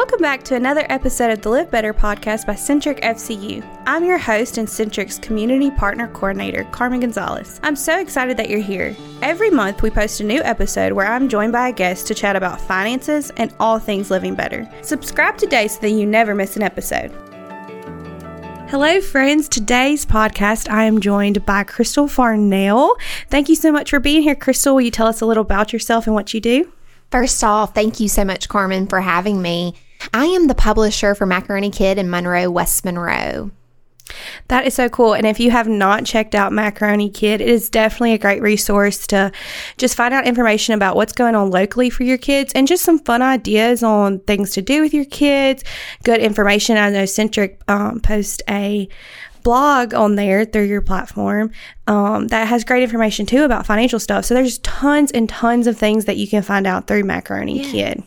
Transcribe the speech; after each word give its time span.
Welcome 0.00 0.22
back 0.22 0.42
to 0.44 0.54
another 0.54 0.86
episode 0.88 1.30
of 1.30 1.42
the 1.42 1.50
Live 1.50 1.70
Better 1.70 1.92
podcast 1.92 2.46
by 2.46 2.54
Centric 2.54 3.02
FCU. 3.02 3.62
I'm 3.84 4.02
your 4.02 4.16
host 4.16 4.56
and 4.56 4.66
Centric's 4.66 5.18
Community 5.18 5.70
Partner 5.70 6.08
Coordinator, 6.08 6.64
Carmen 6.72 7.00
Gonzalez. 7.00 7.60
I'm 7.62 7.76
so 7.76 8.00
excited 8.00 8.38
that 8.38 8.48
you're 8.48 8.60
here. 8.60 8.96
Every 9.20 9.50
month, 9.50 9.82
we 9.82 9.90
post 9.90 10.20
a 10.20 10.24
new 10.24 10.40
episode 10.40 10.94
where 10.94 11.06
I'm 11.06 11.28
joined 11.28 11.52
by 11.52 11.68
a 11.68 11.72
guest 11.72 12.06
to 12.06 12.14
chat 12.14 12.34
about 12.34 12.62
finances 12.62 13.30
and 13.36 13.54
all 13.60 13.78
things 13.78 14.10
living 14.10 14.34
better. 14.34 14.66
Subscribe 14.80 15.36
today 15.36 15.68
so 15.68 15.78
that 15.82 15.90
you 15.90 16.06
never 16.06 16.34
miss 16.34 16.56
an 16.56 16.62
episode. 16.62 17.10
Hello, 18.70 19.02
friends. 19.02 19.50
Today's 19.50 20.06
podcast, 20.06 20.70
I 20.70 20.84
am 20.84 21.02
joined 21.02 21.44
by 21.44 21.62
Crystal 21.64 22.08
Farnell. 22.08 22.96
Thank 23.28 23.50
you 23.50 23.54
so 23.54 23.70
much 23.70 23.90
for 23.90 24.00
being 24.00 24.22
here, 24.22 24.34
Crystal. 24.34 24.76
Will 24.76 24.80
you 24.80 24.90
tell 24.90 25.08
us 25.08 25.20
a 25.20 25.26
little 25.26 25.42
about 25.42 25.74
yourself 25.74 26.06
and 26.06 26.14
what 26.14 26.32
you 26.32 26.40
do? 26.40 26.72
First 27.10 27.44
off, 27.44 27.74
thank 27.74 28.00
you 28.00 28.08
so 28.08 28.24
much, 28.24 28.48
Carmen, 28.48 28.86
for 28.86 29.02
having 29.02 29.42
me. 29.42 29.74
I 30.12 30.26
am 30.26 30.46
the 30.46 30.54
publisher 30.54 31.14
for 31.14 31.26
Macaroni 31.26 31.70
Kid 31.70 31.98
in 31.98 32.10
Monroe, 32.10 32.50
West 32.50 32.84
Monroe. 32.84 33.50
That 34.48 34.66
is 34.66 34.74
so 34.74 34.88
cool. 34.88 35.14
And 35.14 35.26
if 35.26 35.38
you 35.38 35.50
have 35.50 35.68
not 35.68 36.04
checked 36.04 36.34
out 36.34 36.52
Macaroni 36.52 37.10
Kid, 37.10 37.40
it 37.40 37.48
is 37.48 37.70
definitely 37.70 38.12
a 38.12 38.18
great 38.18 38.42
resource 38.42 39.06
to 39.08 39.30
just 39.78 39.94
find 39.94 40.12
out 40.12 40.26
information 40.26 40.74
about 40.74 40.96
what's 40.96 41.12
going 41.12 41.34
on 41.34 41.50
locally 41.50 41.90
for 41.90 42.02
your 42.02 42.18
kids 42.18 42.52
and 42.54 42.66
just 42.66 42.84
some 42.84 42.98
fun 42.98 43.22
ideas 43.22 43.82
on 43.82 44.18
things 44.20 44.50
to 44.52 44.62
do 44.62 44.82
with 44.82 44.92
your 44.92 45.04
kids, 45.04 45.62
good 46.02 46.20
information. 46.20 46.76
I 46.76 46.90
know 46.90 47.06
Centric 47.06 47.60
um, 47.68 48.00
post 48.00 48.42
a 48.48 48.88
blog 49.42 49.94
on 49.94 50.16
there 50.16 50.44
through 50.44 50.64
your 50.64 50.82
platform 50.82 51.50
um, 51.86 52.28
that 52.28 52.46
has 52.48 52.64
great 52.64 52.82
information 52.82 53.24
too 53.26 53.44
about 53.44 53.64
financial 53.64 53.98
stuff. 53.98 54.24
So 54.24 54.34
there's 54.34 54.58
tons 54.58 55.10
and 55.12 55.28
tons 55.28 55.66
of 55.66 55.78
things 55.78 56.04
that 56.06 56.16
you 56.16 56.28
can 56.28 56.42
find 56.42 56.66
out 56.66 56.86
through 56.86 57.04
Macaroni 57.04 57.62
yeah. 57.62 57.70
Kid. 57.70 58.02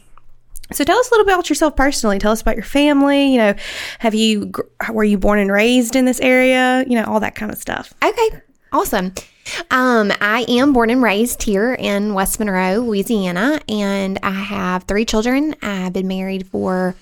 So 0.73 0.83
tell 0.83 0.97
us 0.97 1.09
a 1.09 1.11
little 1.13 1.25
bit 1.25 1.33
about 1.33 1.49
yourself 1.49 1.75
personally. 1.75 2.19
Tell 2.19 2.31
us 2.31 2.41
about 2.41 2.55
your 2.55 2.65
family. 2.65 3.33
You 3.33 3.37
know, 3.37 3.55
have 3.99 4.13
you 4.13 4.51
were 4.91 5.03
you 5.03 5.17
born 5.17 5.39
and 5.39 5.51
raised 5.51 5.95
in 5.95 6.05
this 6.05 6.19
area? 6.19 6.83
You 6.87 6.95
know, 6.95 7.05
all 7.05 7.19
that 7.19 7.35
kind 7.35 7.51
of 7.51 7.57
stuff. 7.57 7.93
Okay, 8.03 8.41
awesome. 8.71 9.13
Um, 9.71 10.11
I 10.21 10.45
am 10.47 10.73
born 10.73 10.89
and 10.89 11.03
raised 11.03 11.43
here 11.43 11.73
in 11.73 12.13
West 12.13 12.39
Monroe, 12.39 12.79
Louisiana, 12.79 13.59
and 13.67 14.17
I 14.23 14.31
have 14.31 14.83
three 14.83 15.05
children. 15.05 15.55
I've 15.61 15.93
been 15.93 16.07
married 16.07 16.47
for 16.47 16.95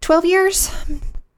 12 0.00 0.24
years, 0.24 0.70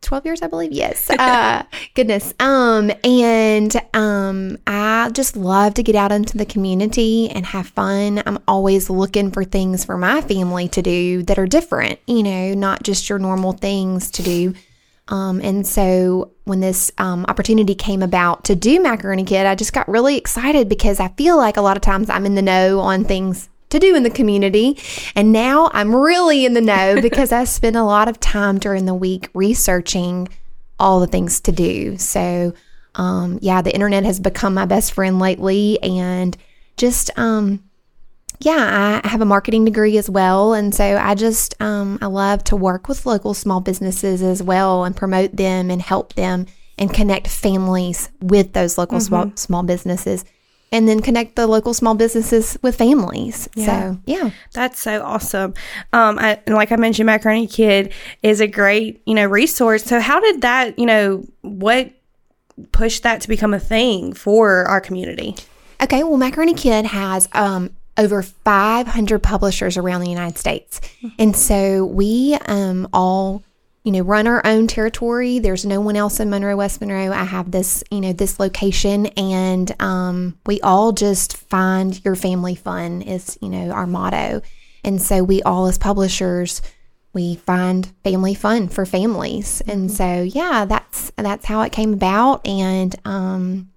12 0.02 0.26
years, 0.26 0.42
I 0.42 0.46
believe. 0.46 0.72
Yes. 0.72 1.10
Uh, 1.20 1.62
goodness. 1.94 2.32
Um, 2.40 2.90
and 3.04 3.76
um, 3.92 4.56
I 4.66 5.10
just 5.12 5.36
love 5.36 5.74
to 5.74 5.82
get 5.82 5.94
out 5.94 6.12
into 6.12 6.38
the 6.38 6.46
community 6.46 7.28
and 7.28 7.44
have 7.44 7.68
fun. 7.68 8.22
I'm 8.24 8.38
always 8.48 8.88
looking 8.88 9.30
for 9.30 9.44
things 9.44 9.84
for 9.84 9.98
my 9.98 10.22
family 10.22 10.68
to 10.68 10.80
do 10.80 11.22
that 11.24 11.38
are 11.38 11.46
different, 11.46 12.00
you 12.06 12.22
know, 12.22 12.54
not 12.54 12.82
just 12.82 13.08
your 13.10 13.18
normal 13.18 13.52
things 13.52 14.10
to 14.12 14.22
do. 14.22 14.54
Um, 15.08 15.40
and 15.40 15.66
so 15.66 16.32
when 16.44 16.60
this 16.60 16.90
um, 16.98 17.26
opportunity 17.28 17.74
came 17.74 18.02
about 18.02 18.44
to 18.44 18.54
do 18.54 18.80
Macaroni 18.80 19.24
Kid, 19.24 19.44
I 19.44 19.54
just 19.54 19.72
got 19.72 19.88
really 19.88 20.16
excited 20.16 20.68
because 20.68 21.00
I 21.00 21.08
feel 21.08 21.36
like 21.36 21.56
a 21.56 21.62
lot 21.62 21.76
of 21.76 21.82
times 21.82 22.08
I'm 22.08 22.24
in 22.24 22.34
the 22.34 22.42
know 22.42 22.80
on 22.80 23.04
things 23.04 23.48
to 23.70 23.78
do 23.78 23.96
in 23.96 24.02
the 24.02 24.10
community. 24.10 24.78
And 25.14 25.32
now 25.32 25.70
I'm 25.72 25.94
really 25.94 26.44
in 26.44 26.54
the 26.54 26.60
know 26.60 27.00
because 27.02 27.32
I 27.32 27.44
spend 27.44 27.76
a 27.76 27.84
lot 27.84 28.08
of 28.08 28.20
time 28.20 28.58
during 28.58 28.84
the 28.84 28.94
week 28.94 29.30
researching 29.34 30.28
all 30.78 31.00
the 31.00 31.06
things 31.06 31.40
to 31.40 31.52
do. 31.52 31.96
So, 31.98 32.52
um, 32.94 33.38
yeah, 33.42 33.62
the 33.62 33.72
internet 33.72 34.04
has 34.04 34.20
become 34.20 34.54
my 34.54 34.66
best 34.66 34.92
friend 34.92 35.18
lately. 35.18 35.78
And 35.82 36.36
just, 36.76 37.10
um, 37.18 37.62
yeah, 38.40 39.00
I 39.04 39.08
have 39.08 39.20
a 39.20 39.26
marketing 39.26 39.66
degree 39.66 39.98
as 39.98 40.08
well. 40.08 40.54
And 40.54 40.74
so 40.74 40.96
I 40.96 41.14
just, 41.14 41.60
um, 41.60 41.98
I 42.00 42.06
love 42.06 42.42
to 42.44 42.56
work 42.56 42.88
with 42.88 43.04
local 43.04 43.34
small 43.34 43.60
businesses 43.60 44.22
as 44.22 44.42
well 44.42 44.84
and 44.84 44.96
promote 44.96 45.36
them 45.36 45.70
and 45.70 45.82
help 45.82 46.14
them 46.14 46.46
and 46.78 46.92
connect 46.92 47.28
families 47.28 48.10
with 48.22 48.54
those 48.54 48.78
local 48.78 48.98
mm-hmm. 48.98 49.06
small, 49.06 49.32
small 49.36 49.62
businesses 49.62 50.24
and 50.72 50.88
then 50.88 51.00
connect 51.00 51.36
the 51.36 51.46
local 51.46 51.74
small 51.74 51.94
businesses 51.94 52.56
with 52.62 52.76
families. 52.76 53.48
Yeah. 53.54 53.66
So, 53.66 53.98
yeah. 54.06 54.30
That's 54.52 54.78
so 54.78 55.02
awesome. 55.02 55.54
Um, 55.92 56.18
I, 56.18 56.40
and 56.46 56.54
like 56.54 56.72
I 56.72 56.76
mentioned, 56.76 57.06
Macaroni 57.06 57.46
Kid 57.46 57.92
is 58.22 58.40
a 58.40 58.46
great, 58.46 59.02
you 59.06 59.14
know, 59.14 59.26
resource. 59.26 59.84
So 59.84 60.00
how 60.00 60.20
did 60.20 60.42
that, 60.42 60.78
you 60.78 60.86
know, 60.86 61.26
what 61.42 61.90
pushed 62.72 63.02
that 63.02 63.20
to 63.22 63.28
become 63.28 63.54
a 63.54 63.60
thing 63.60 64.12
for 64.12 64.64
our 64.66 64.80
community? 64.80 65.34
Okay. 65.82 66.04
Well, 66.04 66.16
Macaroni 66.16 66.54
Kid 66.54 66.86
has, 66.86 67.28
um, 67.32 67.70
over 67.98 68.22
500 68.22 69.22
publishers 69.22 69.76
around 69.76 70.00
the 70.00 70.08
United 70.08 70.38
States. 70.38 70.80
Mm-hmm. 70.80 71.08
And 71.18 71.36
so 71.36 71.84
we 71.84 72.38
um, 72.46 72.88
all 72.92 73.42
you 73.84 73.92
know, 73.92 74.02
run 74.02 74.26
our 74.26 74.44
own 74.46 74.66
territory. 74.66 75.38
There's 75.38 75.64
no 75.64 75.80
one 75.80 75.96
else 75.96 76.20
in 76.20 76.28
Monroe, 76.28 76.56
West 76.56 76.80
Monroe. 76.80 77.12
I 77.12 77.24
have 77.24 77.50
this, 77.50 77.82
you 77.90 78.00
know, 78.00 78.12
this 78.12 78.38
location, 78.38 79.06
and 79.06 79.74
um, 79.80 80.38
we 80.44 80.60
all 80.60 80.92
just 80.92 81.36
find 81.36 82.02
your 82.04 82.14
family 82.14 82.54
fun 82.54 83.02
is, 83.02 83.38
you 83.40 83.48
know, 83.48 83.70
our 83.70 83.86
motto. 83.86 84.42
And 84.84 85.00
so 85.00 85.22
we 85.22 85.42
all, 85.42 85.66
as 85.66 85.78
publishers, 85.78 86.60
we 87.12 87.36
find 87.36 87.86
family 88.04 88.34
fun 88.34 88.68
for 88.68 88.86
families. 88.86 89.62
And 89.66 89.90
so, 89.90 90.22
yeah, 90.22 90.64
that's 90.66 91.10
that's 91.16 91.46
how 91.46 91.62
it 91.62 91.72
came 91.72 91.94
about. 91.94 92.46
And 92.46 92.94
um, 93.04 93.70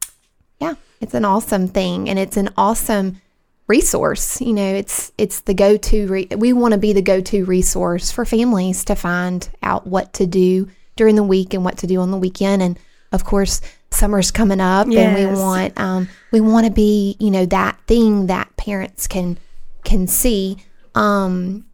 yeah, 0.60 0.76
it's 1.02 1.14
an 1.14 1.26
awesome 1.26 1.68
thing, 1.68 2.10
and 2.10 2.20
it's 2.20 2.38
an 2.38 2.50
awesome 2.58 3.22
resource. 3.68 4.42
You 4.42 4.54
know, 4.54 4.76
it's 4.76 5.12
it's 5.18 5.42
the 5.42 5.54
go-to 5.54 6.08
re- 6.08 6.28
we 6.36 6.54
want 6.54 6.74
to 6.74 6.78
be 6.78 6.94
the 6.94 7.02
go-to 7.02 7.46
resource 7.46 8.12
for 8.12 8.26
families 8.26 8.86
to 8.86 8.96
find 8.96 9.48
out 9.62 9.88
what 9.88 10.14
to 10.14 10.26
do 10.26 10.68
during 10.96 11.16
the 11.16 11.24
week 11.24 11.54
and 11.54 11.64
what 11.64 11.78
to 11.80 11.88
do 11.88 12.00
on 12.00 12.12
the 12.12 12.18
weekend 12.18 12.62
and 12.62 12.78
of 13.12 13.24
course 13.24 13.62
summer's 13.92 14.32
coming 14.32 14.60
up 14.60 14.88
yes. 14.90 15.06
and 15.06 15.16
we 15.16 15.40
want 15.40 15.80
um, 15.80 16.10
we 16.32 16.42
want 16.42 16.66
to 16.66 16.72
be, 16.72 17.16
you 17.20 17.32
know, 17.32 17.46
that 17.46 17.78
thing 17.88 18.28
that 18.28 18.56
parents 18.58 19.08
can 19.08 19.38
can 19.84 20.08
see 20.08 20.58
um, 20.96 21.66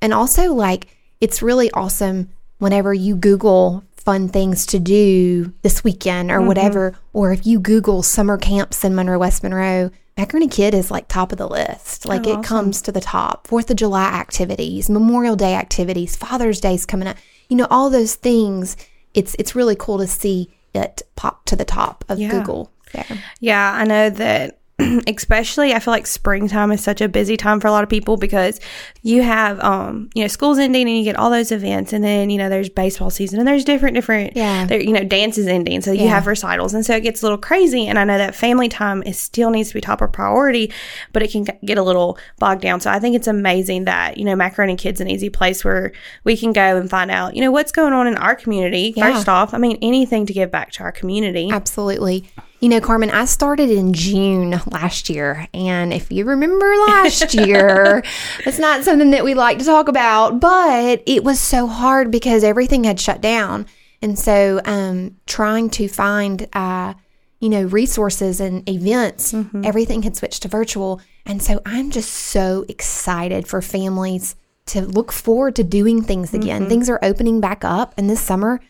and 0.00 0.12
also 0.12 0.52
like 0.52 0.96
it's 1.20 1.42
really 1.42 1.70
awesome 1.72 2.30
whenever 2.58 2.92
you 2.92 3.16
google 3.16 3.84
fun 3.96 4.28
things 4.28 4.64
to 4.64 4.78
do 4.78 5.52
this 5.62 5.84
weekend 5.84 6.30
or 6.30 6.38
mm-hmm. 6.38 6.48
whatever 6.48 6.94
or 7.12 7.32
if 7.32 7.46
you 7.46 7.60
google 7.60 8.02
summer 8.02 8.38
camps 8.38 8.82
in 8.82 8.94
monroe 8.94 9.18
west 9.18 9.42
monroe 9.42 9.90
Macaroni 10.16 10.48
Kid 10.48 10.74
is 10.74 10.90
like 10.90 11.08
top 11.08 11.32
of 11.32 11.38
the 11.38 11.48
list. 11.48 12.06
Like 12.06 12.26
oh, 12.26 12.30
it 12.30 12.32
awesome. 12.32 12.42
comes 12.42 12.82
to 12.82 12.92
the 12.92 13.00
top. 13.00 13.46
Fourth 13.46 13.70
of 13.70 13.76
July 13.76 14.04
activities, 14.04 14.90
Memorial 14.90 15.36
Day 15.36 15.54
activities, 15.54 16.16
Father's 16.16 16.60
Day's 16.60 16.86
coming 16.86 17.08
up. 17.08 17.16
You 17.48 17.56
know, 17.56 17.66
all 17.70 17.90
those 17.90 18.14
things. 18.14 18.76
It's 19.12 19.34
it's 19.38 19.56
really 19.56 19.74
cool 19.76 19.98
to 19.98 20.06
see 20.06 20.50
it 20.74 21.02
pop 21.16 21.44
to 21.46 21.56
the 21.56 21.64
top 21.64 22.04
of 22.08 22.18
yeah. 22.18 22.30
Google. 22.30 22.70
There. 22.92 23.06
Yeah, 23.40 23.72
I 23.72 23.84
know 23.84 24.10
that 24.10 24.59
especially 25.06 25.74
I 25.74 25.78
feel 25.78 25.92
like 25.92 26.06
springtime 26.06 26.72
is 26.72 26.82
such 26.82 27.00
a 27.00 27.08
busy 27.08 27.36
time 27.36 27.60
for 27.60 27.68
a 27.68 27.70
lot 27.70 27.82
of 27.82 27.90
people 27.90 28.16
because 28.16 28.60
you 29.02 29.22
have 29.22 29.60
um 29.60 30.10
you 30.14 30.22
know 30.22 30.28
schools 30.28 30.58
ending 30.58 30.88
and 30.88 30.96
you 30.96 31.04
get 31.04 31.16
all 31.16 31.30
those 31.30 31.52
events 31.52 31.92
and 31.92 32.04
then 32.04 32.30
you 32.30 32.38
know 32.38 32.48
there's 32.48 32.68
baseball 32.68 33.10
season 33.10 33.38
and 33.38 33.48
there's 33.48 33.64
different 33.64 33.94
different 33.94 34.36
yeah. 34.36 34.66
there 34.66 34.80
you 34.80 34.92
know 34.92 35.04
dances 35.04 35.46
ending. 35.46 35.80
So 35.80 35.92
you 35.92 36.04
yeah. 36.04 36.10
have 36.10 36.26
recitals 36.26 36.74
and 36.74 36.84
so 36.84 36.96
it 36.96 37.02
gets 37.02 37.22
a 37.22 37.24
little 37.24 37.38
crazy 37.38 37.86
and 37.86 37.98
I 37.98 38.04
know 38.04 38.18
that 38.18 38.34
family 38.34 38.68
time 38.68 39.02
is 39.02 39.18
still 39.18 39.50
needs 39.50 39.68
to 39.68 39.74
be 39.74 39.80
top 39.80 40.00
of 40.00 40.12
priority 40.12 40.72
but 41.12 41.22
it 41.22 41.30
can 41.30 41.46
get 41.64 41.78
a 41.78 41.82
little 41.82 42.18
bogged 42.38 42.62
down. 42.62 42.80
So 42.80 42.90
I 42.90 42.98
think 42.98 43.16
it's 43.16 43.28
amazing 43.28 43.84
that 43.84 44.16
you 44.16 44.24
know 44.24 44.36
Macaroni 44.36 44.76
Kids 44.76 45.00
an 45.00 45.08
easy 45.08 45.30
place 45.30 45.64
where 45.64 45.92
we 46.24 46.36
can 46.36 46.52
go 46.52 46.76
and 46.76 46.88
find 46.88 47.10
out 47.10 47.34
you 47.34 47.42
know 47.42 47.50
what's 47.50 47.72
going 47.72 47.92
on 47.92 48.06
in 48.06 48.16
our 48.16 48.34
community. 48.34 48.94
Yeah. 48.96 49.12
first 49.12 49.28
off 49.28 49.54
I 49.54 49.58
mean 49.58 49.78
anything 49.82 50.26
to 50.26 50.32
give 50.32 50.50
back 50.50 50.72
to 50.72 50.82
our 50.82 50.92
community. 50.92 51.50
Absolutely 51.50 52.30
you 52.60 52.68
know, 52.68 52.80
Carmen, 52.80 53.10
I 53.10 53.24
started 53.24 53.70
in 53.70 53.94
June 53.94 54.60
last 54.70 55.08
year. 55.08 55.48
And 55.54 55.92
if 55.92 56.12
you 56.12 56.26
remember 56.26 56.66
last 56.86 57.34
year, 57.46 58.02
it's 58.44 58.58
not 58.58 58.84
something 58.84 59.10
that 59.10 59.24
we 59.24 59.34
like 59.34 59.58
to 59.58 59.64
talk 59.64 59.88
about, 59.88 60.40
but 60.40 61.02
it 61.06 61.24
was 61.24 61.40
so 61.40 61.66
hard 61.66 62.10
because 62.10 62.44
everything 62.44 62.84
had 62.84 63.00
shut 63.00 63.20
down. 63.22 63.66
And 64.02 64.18
so, 64.18 64.60
um, 64.64 65.16
trying 65.26 65.70
to 65.70 65.88
find, 65.88 66.46
uh, 66.52 66.94
you 67.38 67.48
know, 67.48 67.64
resources 67.64 68.40
and 68.40 68.66
events, 68.68 69.32
mm-hmm. 69.32 69.64
everything 69.64 70.02
had 70.02 70.16
switched 70.16 70.42
to 70.42 70.48
virtual. 70.48 71.00
And 71.24 71.42
so 71.42 71.60
I'm 71.64 71.90
just 71.90 72.10
so 72.10 72.64
excited 72.68 73.48
for 73.48 73.62
families 73.62 74.36
to 74.66 74.82
look 74.82 75.12
forward 75.12 75.56
to 75.56 75.64
doing 75.64 76.02
things 76.02 76.32
again. 76.34 76.62
Mm-hmm. 76.62 76.68
Things 76.68 76.90
are 76.90 76.98
opening 77.02 77.40
back 77.40 77.64
up. 77.64 77.94
And 77.96 78.08
this 78.08 78.20
summer, 78.20 78.60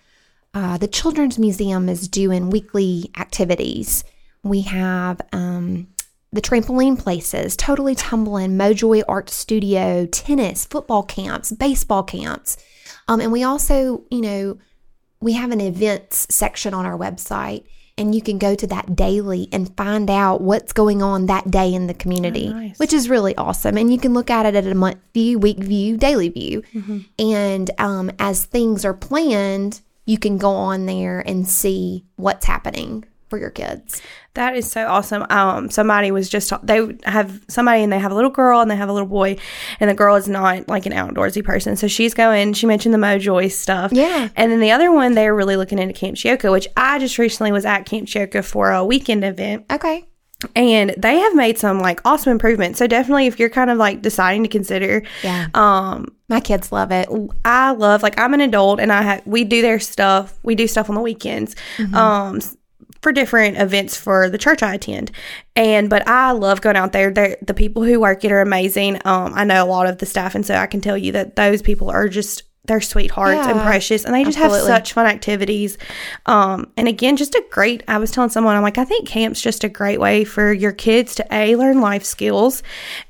uh, 0.53 0.77
the 0.77 0.87
Children's 0.87 1.37
Museum 1.37 1.89
is 1.89 2.07
doing 2.07 2.49
weekly 2.49 3.11
activities. 3.17 4.03
We 4.43 4.61
have 4.61 5.21
um, 5.31 5.87
the 6.31 6.41
trampoline 6.41 6.97
places, 6.97 7.55
Totally 7.55 7.95
Tumbling, 7.95 8.57
Mojoy 8.57 9.03
Art 9.07 9.29
Studio, 9.29 10.05
tennis, 10.07 10.65
football 10.65 11.03
camps, 11.03 11.51
baseball 11.51 12.03
camps. 12.03 12.57
Um, 13.07 13.21
and 13.21 13.31
we 13.31 13.43
also, 13.43 14.03
you 14.09 14.21
know, 14.21 14.57
we 15.21 15.33
have 15.33 15.51
an 15.51 15.61
events 15.61 16.27
section 16.33 16.73
on 16.73 16.85
our 16.85 16.97
website, 16.97 17.65
and 17.97 18.15
you 18.15 18.21
can 18.21 18.37
go 18.37 18.55
to 18.55 18.65
that 18.67 18.95
daily 18.95 19.49
and 19.51 19.75
find 19.75 20.09
out 20.09 20.39
what's 20.41 20.71
going 20.71 21.01
on 21.03 21.25
that 21.25 21.51
day 21.51 21.73
in 21.73 21.87
the 21.87 21.93
community, 21.93 22.47
Oh, 22.47 22.53
nice. 22.53 22.79
which 22.79 22.93
is 22.93 23.09
really 23.09 23.35
awesome. 23.35 23.77
And 23.77 23.91
you 23.91 23.99
can 23.99 24.13
look 24.13 24.29
at 24.29 24.45
it 24.45 24.55
at 24.55 24.65
a 24.65 24.73
month 24.75 24.99
view, 25.13 25.37
week 25.37 25.57
view, 25.57 25.97
daily 25.97 26.29
view. 26.29 26.61
Mm-hmm. 26.73 26.99
And 27.19 27.71
um, 27.77 28.11
as 28.17 28.45
things 28.45 28.85
are 28.85 28.93
planned, 28.93 29.81
you 30.09 30.17
can 30.17 30.37
go 30.39 30.49
on 30.49 30.85
there 30.87 31.19
and 31.19 31.47
see 31.47 32.03
what's 32.15 32.45
happening 32.45 33.05
for 33.29 33.37
your 33.37 33.51
kids. 33.51 34.01
That 34.33 34.55
is 34.55 34.69
so 34.71 34.87
awesome. 34.87 35.23
Um, 35.29 35.69
somebody 35.69 36.09
was 36.09 36.29
just 36.29 36.51
they 36.65 36.97
have 37.03 37.43
somebody 37.47 37.83
and 37.83 37.93
they 37.93 37.99
have 37.99 38.11
a 38.11 38.15
little 38.15 38.31
girl 38.31 38.59
and 38.59 38.71
they 38.71 38.75
have 38.75 38.89
a 38.89 38.93
little 38.93 39.07
boy, 39.07 39.37
and 39.79 39.87
the 39.87 39.93
girl 39.93 40.15
is 40.15 40.27
not 40.27 40.67
like 40.67 40.87
an 40.87 40.93
outdoorsy 40.93 41.43
person, 41.43 41.75
so 41.75 41.87
she's 41.87 42.15
going. 42.15 42.53
She 42.53 42.65
mentioned 42.65 42.93
the 42.93 42.97
Mojoy 42.97 43.51
stuff, 43.51 43.91
Yeah. 43.93 44.29
and 44.35 44.51
then 44.51 44.59
the 44.59 44.71
other 44.71 44.91
one 44.91 45.13
they 45.13 45.29
were 45.29 45.35
really 45.35 45.57
looking 45.57 45.77
into 45.77 45.93
Camp 45.93 46.15
Chioka, 46.17 46.51
which 46.51 46.67
I 46.75 46.97
just 46.97 47.19
recently 47.19 47.51
was 47.51 47.65
at 47.65 47.85
Camp 47.85 48.07
Chioka 48.07 48.43
for 48.43 48.71
a 48.71 48.83
weekend 48.83 49.23
event, 49.23 49.65
Okay. 49.71 50.05
And 50.55 50.91
they 50.97 51.17
have 51.17 51.35
made 51.35 51.57
some 51.57 51.79
like 51.79 51.99
awesome 52.05 52.31
improvements. 52.31 52.79
So 52.79 52.87
definitely, 52.87 53.27
if 53.27 53.39
you're 53.39 53.49
kind 53.49 53.69
of 53.69 53.77
like 53.77 54.01
deciding 54.01 54.43
to 54.43 54.49
consider, 54.49 55.03
Yeah. 55.23 55.47
um, 55.53 56.07
My 56.29 56.39
kids 56.39 56.71
love 56.71 56.91
it. 56.91 57.09
I 57.43 57.71
love 57.71 58.03
like 58.03 58.19
I'm 58.19 58.33
an 58.33 58.41
adult 58.41 58.79
and 58.79 58.91
I 58.93 59.01
ha- 59.01 59.21
we 59.25 59.43
do 59.43 59.61
their 59.61 59.79
stuff. 59.79 60.37
We 60.43 60.55
do 60.55 60.67
stuff 60.67 60.87
on 60.89 60.95
the 60.95 61.01
weekends. 61.01 61.55
Um 61.93 62.39
for 63.01 63.13
different 63.13 63.57
events 63.57 63.95
for 63.95 64.29
the 64.29 64.37
church 64.37 64.61
I 64.61 64.73
attend. 64.75 65.11
And 65.55 65.89
but 65.89 66.05
I 66.07 66.31
love 66.31 66.59
going 66.59 66.75
out 66.75 66.91
there. 66.91 67.11
They're, 67.11 67.37
the 67.41 67.53
people 67.53 67.81
who 67.81 67.97
work 67.99 68.25
it 68.25 68.31
are 68.31 68.41
amazing. 68.41 68.95
Um 69.05 69.33
I 69.35 69.43
know 69.45 69.63
a 69.63 69.67
lot 69.67 69.87
of 69.87 69.97
the 69.99 70.05
staff 70.05 70.35
and 70.35 70.45
so 70.45 70.55
I 70.55 70.67
can 70.67 70.81
tell 70.81 70.97
you 70.97 71.13
that 71.13 71.35
those 71.35 71.61
people 71.61 71.89
are 71.89 72.07
just 72.09 72.43
they're 72.69 72.79
sweethearts 72.79 73.45
and 73.45 73.59
precious 73.61 74.05
and 74.05 74.13
they 74.15 74.23
just 74.23 74.37
have 74.37 74.53
such 74.53 74.93
fun 74.93 75.05
activities. 75.05 75.77
Um 76.25 76.71
and 76.77 76.87
again 76.87 77.17
just 77.17 77.35
a 77.35 77.43
great 77.51 77.83
I 77.87 77.97
was 77.97 78.11
telling 78.11 78.29
someone 78.29 78.55
I'm 78.55 78.63
like 78.63 78.77
I 78.77 78.85
think 78.85 79.07
camp's 79.07 79.41
just 79.41 79.63
a 79.65 79.69
great 79.69 79.99
way 79.99 80.23
for 80.23 80.53
your 80.53 80.71
kids 80.71 81.15
to 81.15 81.27
A 81.33 81.55
learn 81.57 81.81
life 81.81 82.05
skills 82.05 82.63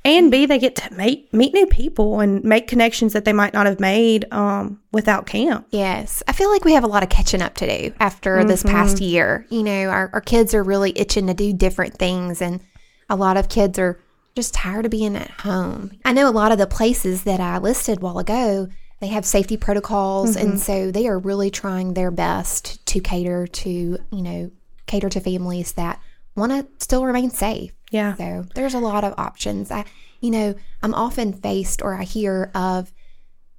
and 0.03 0.31
B 0.31 0.47
they 0.47 0.57
get 0.57 0.75
to 0.77 0.93
meet 0.95 1.31
meet 1.33 1.53
new 1.53 1.67
people 1.67 2.19
and 2.19 2.43
make 2.43 2.67
connections 2.67 3.13
that 3.13 3.25
they 3.25 3.33
might 3.33 3.53
not 3.53 3.67
have 3.67 3.79
made 3.79 4.25
um 4.31 4.79
without 4.91 5.25
camp. 5.25 5.67
Yes. 5.69 6.23
I 6.27 6.31
feel 6.33 6.49
like 6.49 6.65
we 6.65 6.73
have 6.73 6.83
a 6.83 6.87
lot 6.87 7.03
of 7.03 7.09
catching 7.09 7.41
up 7.41 7.55
to 7.55 7.67
do 7.67 7.93
after 7.99 8.43
this 8.43 8.63
past 8.63 8.99
year. 9.01 9.45
You 9.49 9.63
know, 9.63 9.89
our, 9.89 10.09
our 10.13 10.21
kids 10.21 10.53
are 10.53 10.63
really 10.63 10.97
itching 10.97 11.27
to 11.27 11.33
do 11.33 11.53
different 11.53 11.97
things, 11.97 12.41
and 12.41 12.59
a 13.09 13.15
lot 13.15 13.37
of 13.37 13.49
kids 13.49 13.77
are 13.77 13.99
just 14.35 14.53
tired 14.53 14.85
of 14.85 14.91
being 14.91 15.15
at 15.15 15.29
home. 15.29 15.91
I 16.05 16.13
know 16.13 16.29
a 16.29 16.31
lot 16.31 16.51
of 16.51 16.57
the 16.57 16.67
places 16.67 17.23
that 17.23 17.39
I 17.39 17.57
listed 17.57 17.97
a 17.99 18.01
while 18.01 18.19
ago, 18.19 18.67
they 18.99 19.07
have 19.07 19.25
safety 19.25 19.57
protocols, 19.57 20.35
and 20.35 20.49
mm-hmm. 20.49 20.57
so 20.57 20.91
they 20.91 21.07
are 21.07 21.17
really 21.17 21.49
trying 21.49 21.93
their 21.93 22.11
best 22.11 22.85
to 22.87 22.99
cater 22.99 23.47
to, 23.47 23.69
you 23.69 24.21
know, 24.21 24.51
cater 24.87 25.09
to 25.09 25.19
families 25.19 25.73
that 25.73 26.01
want 26.35 26.51
to 26.51 26.67
still 26.83 27.05
remain 27.05 27.29
safe. 27.29 27.71
Yeah. 27.91 28.15
So 28.15 28.45
there's 28.55 28.73
a 28.73 28.79
lot 28.79 29.03
of 29.03 29.13
options. 29.17 29.71
I, 29.71 29.85
you 30.19 30.31
know, 30.31 30.55
I'm 30.83 30.93
often 30.93 31.33
faced 31.33 31.81
or 31.81 31.95
I 31.95 32.03
hear 32.03 32.51
of 32.53 32.91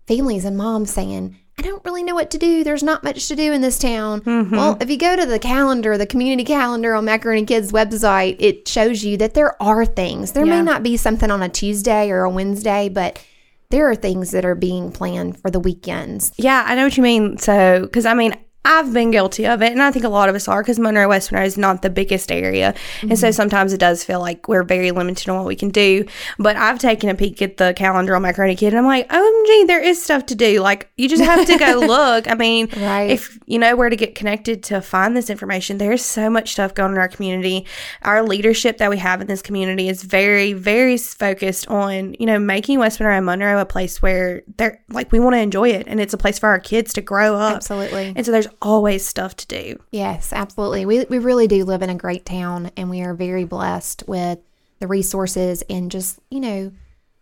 families 0.06 0.44
and 0.44 0.56
moms 0.56 0.92
saying, 0.92 1.36
I 1.58 1.62
don't 1.62 1.84
really 1.84 2.02
know 2.02 2.14
what 2.14 2.30
to 2.30 2.38
do. 2.38 2.64
There's 2.64 2.82
not 2.82 3.04
much 3.04 3.28
to 3.28 3.36
do 3.36 3.52
in 3.52 3.60
this 3.60 3.78
town. 3.78 4.22
Mm-hmm. 4.22 4.56
Well, 4.56 4.78
if 4.80 4.88
you 4.88 4.96
go 4.96 5.14
to 5.14 5.26
the 5.26 5.38
calendar, 5.38 5.98
the 5.98 6.06
community 6.06 6.44
calendar 6.44 6.94
on 6.94 7.04
Macaroni 7.04 7.44
Kids 7.44 7.70
website, 7.70 8.36
it 8.38 8.66
shows 8.66 9.04
you 9.04 9.16
that 9.18 9.34
there 9.34 9.60
are 9.62 9.84
things. 9.84 10.32
There 10.32 10.46
Yeah. 10.46 10.56
may 10.56 10.62
not 10.62 10.82
be 10.82 10.96
something 10.96 11.30
on 11.30 11.42
a 11.42 11.48
Tuesday 11.48 12.10
or 12.10 12.24
a 12.24 12.30
Wednesday, 12.30 12.88
but 12.88 13.22
there 13.70 13.88
are 13.88 13.94
things 13.94 14.32
that 14.32 14.44
are 14.44 14.54
being 14.54 14.92
planned 14.92 15.40
for 15.40 15.50
the 15.50 15.60
weekends. 15.60 16.32
Yeah, 16.36 16.64
I 16.66 16.74
know 16.74 16.84
what 16.84 16.96
you 16.96 17.02
mean. 17.02 17.38
So, 17.38 17.82
because 17.82 18.04
I 18.04 18.14
mean, 18.14 18.34
I've 18.64 18.92
been 18.92 19.10
guilty 19.10 19.46
of 19.46 19.62
it, 19.62 19.72
and 19.72 19.82
I 19.82 19.90
think 19.90 20.04
a 20.04 20.08
lot 20.08 20.28
of 20.28 20.34
us 20.34 20.48
are 20.48 20.62
because 20.62 20.78
Monroe 20.78 21.08
West 21.08 21.32
Monroe 21.32 21.46
is 21.46 21.58
not 21.58 21.82
the 21.82 21.90
biggest 21.90 22.30
area, 22.32 22.74
and 23.02 23.18
so 23.18 23.28
mm-hmm. 23.28 23.32
sometimes 23.32 23.72
it 23.72 23.78
does 23.78 24.04
feel 24.04 24.20
like 24.20 24.48
we're 24.48 24.62
very 24.62 24.90
limited 24.90 25.28
on 25.28 25.36
what 25.36 25.46
we 25.46 25.56
can 25.56 25.70
do. 25.70 26.04
But 26.38 26.56
I've 26.56 26.78
taken 26.78 27.08
a 27.10 27.14
peek 27.14 27.40
at 27.42 27.56
the 27.56 27.74
calendar 27.74 28.14
on 28.16 28.22
my 28.22 28.30
Macaroni 28.30 28.56
Kid, 28.56 28.68
and 28.68 28.78
I'm 28.78 28.86
like, 28.86 29.06
oh, 29.10 29.30
OMG, 29.30 29.66
there 29.66 29.82
is 29.82 30.02
stuff 30.02 30.26
to 30.26 30.34
do. 30.34 30.60
Like 30.60 30.90
you 30.96 31.08
just 31.08 31.22
have 31.22 31.46
to 31.46 31.58
go 31.58 31.78
look. 31.86 32.30
I 32.30 32.34
mean, 32.34 32.68
Right. 32.76 33.10
if 33.10 33.38
you 33.46 33.58
know 33.58 33.76
where 33.76 33.90
to 33.90 33.96
get 33.96 34.14
connected 34.14 34.62
to 34.64 34.80
find 34.80 35.16
this 35.16 35.30
information, 35.30 35.78
there's 35.78 36.04
so 36.04 36.30
much 36.30 36.52
stuff 36.52 36.74
going 36.74 36.90
on 36.90 36.94
in 36.94 37.00
our 37.00 37.08
community. 37.08 37.66
Our 38.02 38.22
leadership 38.22 38.78
that 38.78 38.90
we 38.90 38.98
have 38.98 39.20
in 39.20 39.26
this 39.26 39.42
community 39.42 39.88
is 39.88 40.02
very, 40.02 40.52
very 40.52 40.96
focused 40.96 41.68
on 41.68 42.14
you 42.18 42.26
know 42.26 42.38
making 42.38 42.78
West 42.78 43.00
Monroe 43.00 43.16
and 43.16 43.26
Monroe 43.26 43.60
a 43.60 43.66
place 43.66 44.00
where 44.02 44.42
they're 44.56 44.82
like 44.90 45.12
we 45.12 45.18
want 45.18 45.34
to 45.34 45.40
enjoy 45.40 45.70
it, 45.70 45.86
and 45.86 46.00
it's 46.00 46.14
a 46.14 46.18
place 46.18 46.38
for 46.38 46.48
our 46.48 46.60
kids 46.60 46.92
to 46.94 47.00
grow 47.00 47.34
up. 47.36 47.56
Absolutely. 47.56 48.12
And 48.16 48.24
so 48.24 48.32
there's 48.32 48.48
always 48.60 49.06
stuff 49.06 49.36
to 49.36 49.46
do. 49.46 49.82
Yes, 49.90 50.32
absolutely. 50.32 50.86
We, 50.86 51.04
we 51.04 51.18
really 51.18 51.46
do 51.46 51.64
live 51.64 51.82
in 51.82 51.90
a 51.90 51.94
great 51.94 52.24
town 52.24 52.70
and 52.76 52.90
we 52.90 53.02
are 53.02 53.14
very 53.14 53.44
blessed 53.44 54.04
with 54.06 54.38
the 54.78 54.86
resources 54.86 55.62
and 55.68 55.90
just, 55.90 56.18
you 56.30 56.40
know, 56.40 56.72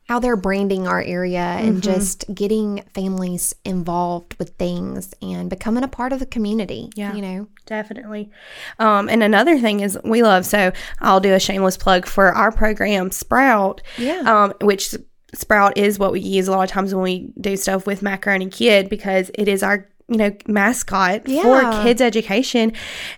how 0.08 0.18
they're 0.18 0.37
branding 0.37 0.88
our 0.88 1.02
area 1.02 1.38
and 1.38 1.82
just 1.82 2.25
getting 2.35 2.82
families 2.94 3.54
involved 3.66 4.35
with 4.38 4.50
things 4.56 5.12
and 5.20 5.50
becoming 5.50 5.85
a 5.85 5.88
part 5.88 6.14
of 6.14 6.18
the 6.18 6.25
community. 6.25 6.88
Yeah. 6.94 7.14
You 7.14 7.20
know, 7.20 7.49
Definitely. 7.68 8.30
Um, 8.78 9.11
and 9.11 9.23
another 9.23 9.58
thing 9.58 9.80
is 9.80 9.99
we 10.02 10.23
love, 10.23 10.47
so 10.47 10.73
I'll 11.00 11.20
do 11.20 11.35
a 11.35 11.38
shameless 11.38 11.76
plug 11.76 12.06
for 12.06 12.32
our 12.32 12.50
program, 12.50 13.11
Sprout. 13.11 13.82
Yeah. 13.99 14.20
Um, 14.20 14.54
which 14.62 14.94
Sprout 15.35 15.76
is 15.76 15.99
what 15.99 16.12
we 16.12 16.20
use 16.20 16.49
a 16.49 16.52
lot 16.52 16.64
of 16.64 16.70
times 16.70 16.94
when 16.94 17.04
we 17.04 17.30
do 17.38 17.58
stuff 17.58 17.87
with 17.87 18.00
Macaroni 18.00 18.49
Kid 18.49 18.88
because 18.88 19.30
it 19.35 19.49
is 19.49 19.62
our 19.62 19.87
you 20.08 20.16
know 20.16 20.32
mascot 20.46 21.24
for 21.26 21.60
kids 21.82 22.00
education. 22.00 22.72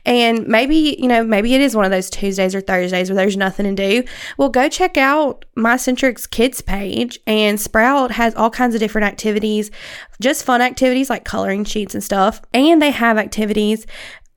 And 0.05 0.47
maybe 0.47 0.97
you 0.99 1.09
know 1.09 1.25
maybe 1.25 1.55
it 1.55 1.61
is 1.61 1.77
one 1.77 1.85
of 1.85 1.91
those 1.91 2.11
tuesdays 2.11 2.55
or 2.55 2.61
thursdays 2.61 3.11
where 3.11 3.17
there's 3.17 3.37
nothing 3.37 3.75
to 3.75 3.75
do. 3.75 4.09
Well 4.37 4.49
go 4.49 4.69
check 4.69 4.97
out 4.97 5.45
my 5.55 5.77
centric's 5.77 6.27
kids 6.27 6.61
page 6.61 7.19
and 7.27 7.61
sprout 7.61 8.11
has 8.13 8.35
all 8.35 8.51
kinds 8.51 8.75
of 8.75 8.81
different 8.81 9.07
activities 9.07 9.71
just 10.21 10.45
fun 10.45 10.61
activities 10.61 11.11
like 11.11 11.25
coloring 11.25 11.65
sheets 11.65 11.95
and 11.95 12.05
stuff. 12.05 12.43
And 12.53 12.81
they 12.81 12.91
have 12.91 13.17
activities 13.17 13.87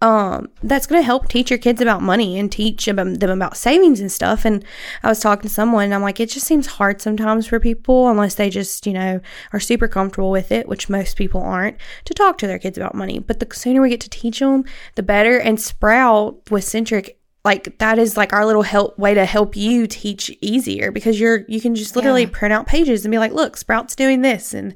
um, 0.04 0.50
that's 0.62 0.86
going 0.86 1.02
to 1.02 1.06
help 1.06 1.30
teach 1.30 1.50
your 1.50 1.58
kids 1.58 1.80
about 1.80 2.02
money 2.02 2.38
and 2.38 2.52
teach 2.52 2.86
them, 2.86 3.16
them 3.16 3.30
about 3.30 3.56
savings 3.56 4.02
and 4.02 4.12
stuff. 4.12 4.44
And 4.44 4.66
I 5.02 5.08
was 5.08 5.22
talking 5.22 5.44
to 5.44 5.50
someone, 5.50 5.86
and 5.86 5.94
I'm 5.94 6.02
like, 6.02 6.20
it 6.20 6.30
just 6.30 6.46
seems 6.46 6.68
hard 6.68 7.02
sometimes 7.02 7.48
for 7.48 7.58
people, 7.58 8.10
unless 8.10 8.36
they 8.36 8.50
just, 8.50 8.86
you 8.86 8.92
know, 8.92 9.22
are 9.54 9.62
super 9.62 9.88
comfortable 9.88 10.30
with 10.30 10.52
it, 10.52 10.68
which 10.68 10.90
most 10.90 11.16
people 11.16 11.42
aren't, 11.42 11.78
to 12.04 12.14
talk 12.14 12.38
to 12.40 12.48
their 12.48 12.60
kids 12.60 12.78
about 12.78 12.96
money. 12.96 13.20
But 13.20 13.40
the 13.40 13.48
sooner 13.56 13.82
we 13.82 13.88
get 13.88 14.02
to 14.02 14.10
teach 14.10 14.40
them, 14.40 14.66
the 14.96 15.04
better. 15.04 15.38
And 15.40 15.60
Sprout 15.60 16.52
with 16.52 16.66
Centric 16.66 17.18
like 17.46 17.78
that 17.80 18.00
is 18.00 18.16
like 18.16 18.32
our 18.32 18.46
little 18.46 18.62
help 18.62 18.98
way 18.98 19.14
to 19.14 19.26
help 19.26 19.56
you 19.56 19.86
teach 19.86 20.32
easier 20.42 20.92
because 20.92 21.20
you're 21.20 21.44
you 21.50 21.60
can 21.60 21.76
just 21.76 21.96
literally 21.96 22.22
Yeah. 22.24 22.30
print 22.32 22.54
out 22.54 22.68
pages 22.68 23.04
and 23.04 23.12
be 23.12 23.18
like 23.18 23.34
look 23.34 23.58
sprout's 23.58 23.96
doing 23.96 24.22
this 24.22 24.54
and 24.54 24.74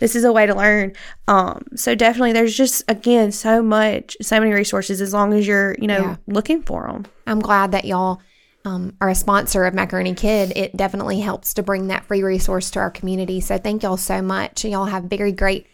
this 0.00 0.14
is 0.14 0.24
a 0.24 0.32
way 0.32 0.44
to 0.46 0.54
learn 0.54 0.92
um 1.28 1.62
so 1.74 1.94
definitely 1.94 2.32
there's 2.32 2.54
just 2.56 2.82
again 2.88 3.32
so 3.32 3.62
much 3.62 4.16
so 4.20 4.38
many 4.38 4.52
resources 4.52 5.00
as 5.00 5.14
long 5.14 5.32
as 5.32 5.46
you're 5.46 5.74
you 5.78 5.86
know 5.86 6.00
Yeah. 6.02 6.16
looking 6.26 6.62
for 6.62 6.86
them 6.86 7.06
I'm 7.26 7.40
glad 7.40 7.72
that 7.72 7.84
y'all 7.86 8.20
um, 8.66 8.94
are 9.00 9.08
a 9.08 9.14
sponsor 9.14 9.64
of 9.64 9.72
Macaroni 9.72 10.14
Kid. 10.14 10.52
It 10.54 10.76
definitely 10.76 11.20
helps 11.20 11.54
to 11.54 11.62
bring 11.62 11.86
that 11.86 12.04
free 12.04 12.22
resource 12.22 12.70
to 12.72 12.78
our 12.80 12.90
community. 12.90 13.40
So 13.40 13.56
thank 13.56 13.82
y'all 13.82 13.96
so 13.96 14.20
much. 14.20 14.66
Y'all 14.66 14.84
have 14.84 15.04
very 15.04 15.32
great 15.32 15.66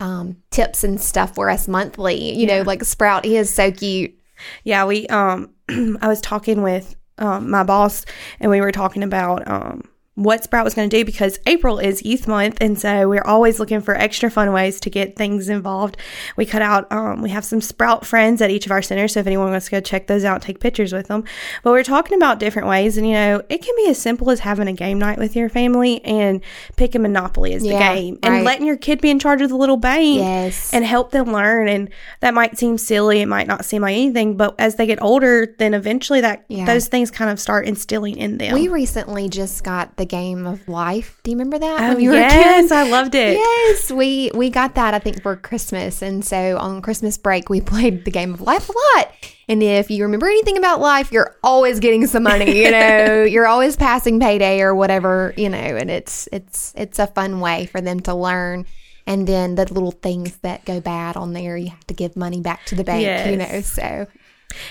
um, 0.00 0.38
tips 0.50 0.82
and 0.82 1.00
stuff 1.00 1.36
for 1.36 1.48
us 1.50 1.68
monthly. 1.68 2.34
You 2.34 2.48
know, 2.48 2.62
like 2.62 2.82
Sprout, 2.82 3.24
he 3.24 3.36
is 3.36 3.54
so 3.54 3.70
cute. 3.70 4.18
Yeah, 4.64 4.84
we 4.84 5.06
um 5.08 5.50
I 5.68 6.08
was 6.08 6.20
talking 6.20 6.62
with 6.62 6.96
um 7.18 7.50
my 7.50 7.62
boss 7.62 8.04
and 8.40 8.50
we 8.50 8.60
were 8.60 8.72
talking 8.72 9.02
about 9.02 9.46
um 9.48 9.88
what 10.14 10.44
Sprout 10.44 10.62
was 10.62 10.74
going 10.74 10.90
to 10.90 10.94
do 10.98 11.06
because 11.06 11.38
April 11.46 11.78
is 11.78 12.04
youth 12.04 12.28
month 12.28 12.58
and 12.60 12.78
so 12.78 13.08
we're 13.08 13.22
always 13.24 13.58
looking 13.58 13.80
for 13.80 13.94
extra 13.96 14.30
fun 14.30 14.52
ways 14.52 14.78
to 14.80 14.90
get 14.90 15.16
things 15.16 15.48
involved. 15.48 15.96
We 16.36 16.44
cut 16.44 16.60
out 16.60 16.90
um 16.92 17.22
we 17.22 17.30
have 17.30 17.46
some 17.46 17.62
Sprout 17.62 18.04
friends 18.04 18.42
at 18.42 18.50
each 18.50 18.66
of 18.66 18.72
our 18.72 18.82
centers 18.82 19.14
so 19.14 19.20
if 19.20 19.26
anyone 19.26 19.50
wants 19.50 19.66
to 19.66 19.70
go 19.70 19.80
check 19.80 20.08
those 20.08 20.22
out, 20.24 20.42
take 20.42 20.60
pictures 20.60 20.92
with 20.92 21.08
them. 21.08 21.24
But 21.62 21.70
we're 21.70 21.82
talking 21.82 22.18
about 22.18 22.38
different 22.40 22.68
ways 22.68 22.98
and 22.98 23.06
you 23.06 23.14
know, 23.14 23.42
it 23.48 23.62
can 23.62 23.74
be 23.76 23.88
as 23.88 23.98
simple 23.98 24.30
as 24.30 24.40
having 24.40 24.68
a 24.68 24.74
game 24.74 24.98
night 24.98 25.16
with 25.18 25.34
your 25.34 25.48
family 25.48 26.04
and 26.04 26.42
picking 26.76 27.00
Monopoly 27.00 27.54
as 27.54 27.64
Yeah, 27.64 27.72
the 27.94 27.98
game 28.00 28.18
and 28.22 28.34
right. 28.34 28.44
letting 28.44 28.66
your 28.66 28.76
kid 28.76 29.00
be 29.00 29.08
in 29.08 29.18
charge 29.18 29.40
of 29.40 29.48
the 29.48 29.56
little 29.56 29.78
bank 29.78 30.18
Yes. 30.18 30.74
and 30.74 30.84
help 30.84 31.12
them 31.12 31.32
learn 31.32 31.68
and 31.68 31.88
that 32.20 32.34
might 32.34 32.58
seem 32.58 32.76
silly 32.76 33.20
it 33.22 33.26
might 33.28 33.46
not 33.46 33.64
seem 33.64 33.80
like 33.80 33.94
anything 33.96 34.36
but 34.36 34.54
as 34.58 34.74
they 34.76 34.84
get 34.86 35.00
older 35.00 35.54
then 35.58 35.72
eventually 35.72 36.20
that 36.20 36.44
Yeah. 36.48 36.66
those 36.66 36.88
things 36.88 37.10
kind 37.10 37.30
of 37.30 37.40
start 37.40 37.66
instilling 37.66 38.18
in 38.18 38.36
them 38.36 38.52
We 38.52 38.68
recently 38.68 39.30
just 39.30 39.64
got 39.64 39.96
the 39.96 40.01
game 40.04 40.46
of 40.46 40.66
life. 40.68 41.18
Do 41.22 41.30
you 41.30 41.36
remember 41.36 41.58
that? 41.58 41.80
oh, 41.80 41.88
when 41.94 42.00
you 42.02 42.12
yes 42.12 42.70
i 42.70 42.82
loved 42.82 43.14
it 43.14 43.36
Yes, 43.36 43.90
we 43.90 44.30
we 44.34 44.50
got 44.50 44.74
that 44.74 44.94
I 44.94 44.98
think 44.98 45.22
for 45.22 45.36
Christmas, 45.36 46.02
and 46.02 46.24
so 46.24 46.56
on 46.58 46.82
Christmas 46.82 47.18
break 47.18 47.48
we 47.48 47.60
played 47.72 48.04
the 48.04 48.10
game 48.10 48.32
of 48.34 48.40
life 48.40 48.68
a 48.68 48.72
lot. 48.96 49.12
And 49.48 49.62
if 49.62 49.90
you 49.90 50.04
remember 50.04 50.26
anything 50.26 50.56
about 50.56 50.80
life, 50.80 51.10
you're 51.12 51.36
always 51.42 51.80
getting 51.80 52.06
some 52.06 52.22
money. 52.22 52.56
You 52.64 52.70
know, 52.78 53.24
you're 53.24 53.46
always 53.46 53.76
passing 53.76 54.18
payday 54.20 54.60
or 54.60 54.74
whatever. 54.74 55.34
You 55.36 55.48
know, 55.48 55.58
and 55.58 55.90
it's 55.90 56.28
it's 56.32 56.72
it's 56.76 56.98
a 56.98 57.06
fun 57.08 57.40
way 57.40 57.66
for 57.66 57.80
them 57.80 58.00
to 58.00 58.14
learn. 58.14 58.66
And 59.06 59.26
then 59.26 59.56
the 59.56 59.64
little 59.72 59.90
things 59.90 60.36
that 60.38 60.64
go 60.64 60.80
bad 60.80 61.16
on 61.16 61.32
there, 61.32 61.56
you 61.56 61.70
have 61.70 61.86
to 61.88 61.94
give 61.94 62.14
money 62.16 62.40
back 62.40 62.64
to 62.66 62.76
the 62.76 62.84
bank. 62.84 63.28
You 63.30 63.36
know, 63.36 63.60
so 63.62 64.06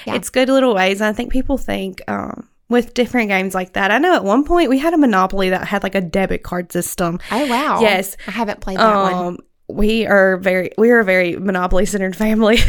Yeah. 0.05 0.15
it's 0.15 0.29
good 0.29 0.47
little 0.47 0.75
ways 0.75 1.01
i 1.01 1.11
think 1.11 1.31
people 1.31 1.57
think 1.57 2.01
um 2.07 2.47
with 2.71 2.93
different 2.95 3.27
games 3.29 3.53
like 3.53 3.73
that. 3.73 3.91
I 3.91 3.97
know 3.99 4.15
at 4.15 4.23
one 4.23 4.43
point 4.45 4.69
we 4.69 4.79
had 4.79 4.93
a 4.93 4.97
monopoly 4.97 5.49
that 5.51 5.67
had 5.67 5.83
like 5.83 5.93
a 5.95 6.01
debit 6.01 6.41
card 6.43 6.71
system. 6.71 7.19
Oh 7.31 7.45
wow, 7.47 7.81
Yes. 7.81 8.17
I 8.27 8.31
haven't 8.31 8.61
played 8.61 8.77
that 8.79 8.95
one. 8.95 9.13
um 9.13 9.37
we 9.67 10.05
are 10.05 10.37
very 10.37 10.71
we 10.77 10.89
are 10.91 10.99
a 10.99 11.05
very 11.05 11.35
monopoly 11.37 11.85
centered 11.85 12.15
family. 12.15 12.57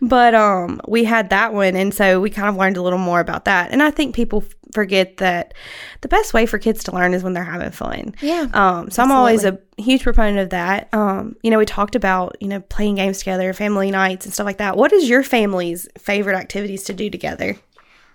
But 0.00 0.34
um 0.34 0.80
we 0.88 1.04
had 1.04 1.30
that 1.30 1.52
one 1.52 1.76
and 1.76 1.92
so 1.92 2.20
we 2.20 2.30
kind 2.30 2.48
of 2.48 2.56
learned 2.56 2.76
a 2.76 2.82
little 2.82 2.98
more 2.98 3.20
about 3.20 3.44
that. 3.44 3.70
And 3.72 3.82
i 3.82 3.90
think 3.90 4.14
people 4.14 4.42
f- 4.46 4.54
forget 4.72 5.18
that 5.18 5.54
the 6.00 6.08
best 6.08 6.34
way 6.34 6.44
for 6.46 6.58
kids 6.58 6.84
to 6.84 6.92
learn 6.94 7.14
is 7.14 7.22
when 7.22 7.32
they're 7.34 7.44
having 7.44 7.70
fun. 7.70 8.14
Yeah, 8.20 8.46
um 8.54 8.90
so 8.90 9.02
i'm 9.02 9.12
always 9.12 9.44
a 9.44 9.58
huge 9.76 10.02
proponent 10.02 10.38
of 10.38 10.50
that. 10.50 10.88
Um 10.92 11.36
you 11.42 11.50
know 11.50 11.58
we 11.58 11.66
talked 11.66 11.94
about 11.94 12.36
you 12.40 12.48
know 12.48 12.60
playing 12.60 12.96
games 12.96 13.18
together 13.18 13.52
family 13.52 13.90
nights 13.90 14.24
and 14.24 14.32
stuff 14.34 14.46
like 14.46 14.58
that. 14.58 14.76
What 14.76 14.92
is 14.92 15.08
your 15.08 15.22
family's 15.22 15.86
favorite 15.98 16.36
activities 16.36 16.84
to 16.84 16.92
do 16.94 17.10
together 17.10 17.56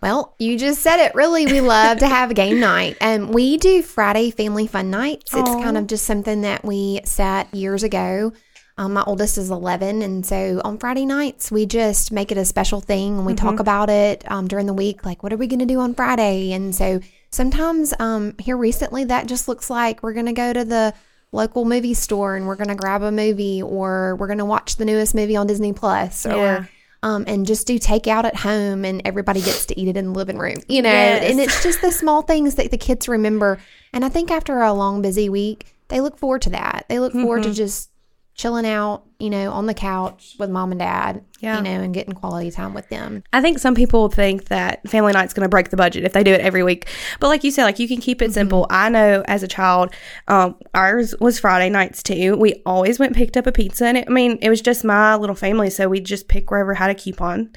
Well, 0.01 0.35
you 0.39 0.57
just 0.57 0.81
said 0.81 0.99
it. 0.99 1.13
Really, 1.13 1.45
we 1.45 1.61
love 1.61 1.99
to 1.99 2.07
have 2.07 2.31
a 2.31 2.33
game 2.33 2.59
night. 2.71 2.97
And 2.99 3.33
we 3.33 3.57
do 3.57 3.81
Friday 3.83 4.31
family 4.31 4.65
fun 4.67 4.89
nights. 4.89 5.31
It's 5.33 5.49
kind 5.63 5.77
of 5.77 5.87
just 5.87 6.05
something 6.05 6.41
that 6.41 6.65
we 6.65 7.01
set 7.05 7.53
years 7.53 7.83
ago. 7.83 8.33
Um, 8.77 8.93
my 8.93 9.03
oldest 9.03 9.37
is 9.37 9.51
11. 9.51 10.01
And 10.01 10.25
so 10.25 10.59
on 10.65 10.79
Friday 10.79 11.05
nights, 11.05 11.51
we 11.51 11.67
just 11.67 12.11
make 12.11 12.31
it 12.31 12.37
a 12.37 12.45
special 12.45 12.81
thing 12.81 13.17
and 13.17 13.25
we 13.27 13.33
talk 13.35 13.59
about 13.59 13.89
it 13.91 14.23
um, 14.31 14.47
during 14.47 14.65
the 14.65 14.73
week. 14.73 15.05
Like, 15.05 15.21
what 15.21 15.31
are 15.33 15.37
we 15.37 15.45
going 15.45 15.59
to 15.59 15.65
do 15.65 15.79
on 15.79 15.93
Friday? 15.93 16.51
And 16.53 16.73
so 16.73 16.99
sometimes 17.29 17.93
um, 17.99 18.33
here 18.39 18.57
recently, 18.57 19.03
that 19.03 19.27
just 19.27 19.47
looks 19.47 19.69
like 19.69 20.01
we're 20.01 20.13
going 20.13 20.25
to 20.25 20.33
go 20.33 20.51
to 20.51 20.65
the 20.65 20.95
local 21.31 21.63
movie 21.63 21.93
store 21.93 22.35
and 22.35 22.47
we're 22.47 22.55
going 22.55 22.69
to 22.69 22.75
grab 22.75 23.03
a 23.03 23.11
movie 23.11 23.61
or 23.61 24.15
we're 24.15 24.27
going 24.27 24.39
to 24.39 24.45
watch 24.45 24.77
the 24.77 24.85
newest 24.85 25.13
movie 25.13 25.35
on 25.35 25.45
Disney 25.45 25.73
Plus 25.73 26.25
Yeah. 26.37 26.65
Um, 27.03 27.23
and 27.27 27.45
just 27.45 27.65
do 27.67 27.79
takeout 27.79 28.25
at 28.25 28.35
home 28.35 28.85
and 28.85 29.01
everybody 29.05 29.41
gets 29.41 29.65
to 29.67 29.79
eat 29.79 29.87
it 29.87 29.97
in 29.97 30.05
the 30.07 30.11
living 30.11 30.37
room, 30.37 30.57
you 30.67 30.81
know? 30.81 30.89
Yes. 30.89 31.31
And 31.31 31.39
it's 31.39 31.63
just 31.63 31.81
the 31.81 31.91
small 31.91 32.21
things 32.21 32.55
that 32.55 32.69
the 32.71 32.77
kids 32.77 33.07
remember. 33.07 33.59
And 33.91 34.05
I 34.05 34.09
think 34.09 34.31
after 34.31 34.61
a 34.61 34.73
long, 34.73 35.01
busy 35.01 35.27
week, 35.29 35.75
they 35.87 35.99
look 35.99 36.17
forward 36.17 36.43
to 36.43 36.51
that. 36.51 36.85
They 36.89 36.99
look 36.99 37.13
forward 37.13 37.43
to 37.43 37.53
just 37.53 37.89
chilling 38.35 38.65
out, 38.65 39.03
you 39.21 39.29
know, 39.29 39.51
on 39.51 39.65
the 39.67 39.73
couch 39.73 40.35
with 40.39 40.49
mom 40.49 40.71
and 40.71 40.79
dad, 40.79 41.23
Yeah. 41.39 41.57
you 41.57 41.63
know, 41.63 41.69
and 41.81 41.93
getting 41.93 42.13
quality 42.13 42.49
time 42.51 42.73
with 42.73 42.89
them. 42.89 43.23
I 43.31 43.41
think 43.41 43.59
some 43.59 43.75
people 43.75 44.09
think 44.09 44.45
that 44.45 44.87
family 44.89 45.13
night's 45.13 45.33
going 45.33 45.45
to 45.45 45.49
break 45.49 45.69
the 45.69 45.77
budget 45.77 46.03
if 46.03 46.13
they 46.13 46.23
do 46.23 46.31
it 46.33 46.41
every 46.41 46.63
week. 46.63 46.87
But 47.19 47.27
like 47.27 47.43
you 47.43 47.51
said, 47.51 47.63
like 47.65 47.79
you 47.79 47.87
can 47.87 47.97
keep 48.01 48.21
it 48.21 48.33
simple. 48.33 48.65
I 48.69 48.89
know 48.89 49.23
as 49.27 49.43
a 49.43 49.47
child, 49.47 49.93
um, 50.27 50.55
ours 50.73 51.13
was 51.19 51.39
Friday 51.39 51.69
nights 51.69 52.01
too. 52.03 52.35
We 52.35 52.61
always 52.65 52.97
went 52.99 53.15
picked 53.15 53.37
up 53.37 53.45
a 53.47 53.51
pizza, 53.51 53.85
and 53.85 53.97
it, 53.97 54.05
I 54.07 54.11
mean, 54.11 54.39
it 54.41 54.49
was 54.49 54.61
just 54.61 54.83
my 54.83 55.15
little 55.15 55.35
family, 55.35 55.69
so 55.69 55.87
we'd 55.87 56.05
just 56.05 56.27
pick 56.27 56.49
wherever 56.51 56.73
had 56.73 56.89
a 56.89 56.95
coupon. 56.95 57.51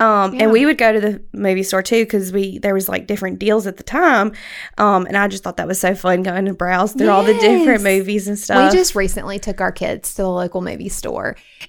Um, 0.00 0.34
and 0.40 0.50
we 0.50 0.66
would 0.66 0.78
go 0.78 0.92
to 0.92 1.00
the 1.00 1.22
movie 1.32 1.62
store 1.62 1.82
too 1.82 2.04
because 2.04 2.32
we 2.32 2.58
there 2.58 2.74
was 2.74 2.88
like 2.88 3.06
different 3.06 3.38
deals 3.38 3.66
at 3.68 3.76
the 3.76 3.84
time. 3.84 4.32
Um, 4.78 5.06
and 5.06 5.16
I 5.16 5.28
just 5.28 5.44
thought 5.44 5.58
that 5.58 5.68
was 5.68 5.78
so 5.78 5.94
fun 5.94 6.22
going 6.24 6.46
to 6.46 6.54
browse 6.54 6.92
through 6.92 7.08
all 7.10 7.22
the 7.22 7.34
different 7.34 7.84
movies 7.84 8.26
and 8.26 8.36
stuff. 8.38 8.72
We 8.72 8.76
just 8.78 8.94
recently 8.96 9.38
took 9.38 9.60
our 9.60 9.70
kids 9.70 10.14
to 10.14 10.22
the 10.22 10.28
local 10.30 10.60
movie 10.60 10.88
store 10.88 11.01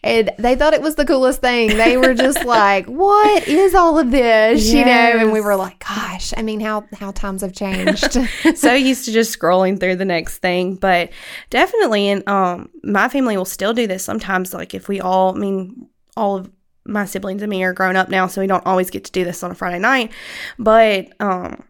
and 0.03 0.31
they 0.37 0.55
thought 0.55 0.73
it 0.73 0.81
was 0.81 0.95
the 0.95 1.05
coolest 1.05 1.41
thing. 1.41 1.77
They 1.77 1.97
were 1.97 2.13
just 2.13 2.45
like, 2.45 2.85
what 2.85 3.47
is 3.47 3.73
all 3.73 3.97
of 3.97 4.11
this? 4.11 4.71
You 4.71 4.85
know, 4.85 4.91
and 4.91 5.31
we 5.31 5.41
were 5.41 5.55
like, 5.55 5.79
gosh, 5.79 6.33
I 6.35 6.41
mean, 6.41 6.59
how, 6.59 6.85
how 6.93 7.11
times 7.11 7.41
have 7.41 7.53
changed. 7.53 8.19
so 8.55 8.73
used 8.83 9.05
to 9.05 9.11
just 9.11 9.37
scrolling 9.37 9.79
through 9.79 9.95
the 9.95 10.05
next 10.05 10.37
thing 10.39 10.75
but 10.75 11.09
definitely 11.49 12.09
and 12.09 12.27
um 12.27 12.69
my 12.83 13.09
family 13.09 13.37
will 13.37 13.45
still 13.45 13.73
do 13.73 13.87
this 13.87 14.03
sometimes 14.03 14.53
like 14.53 14.73
if 14.73 14.87
we 14.87 14.99
all 15.01 15.35
i 15.35 15.39
mean 15.39 15.87
all 16.15 16.37
of 16.37 16.51
my 16.85 17.05
siblings 17.05 17.41
and 17.41 17.49
me 17.49 17.63
are 17.63 17.73
grown 17.73 17.95
up 17.95 18.09
now 18.09 18.27
so 18.27 18.41
we 18.41 18.47
don't 18.47 18.65
always 18.65 18.89
get 18.89 19.05
to 19.05 19.11
do 19.11 19.23
this 19.23 19.41
on 19.41 19.51
a 19.51 19.55
friday 19.55 19.79
night 19.79 20.11
but 20.59 21.07
um 21.19 21.63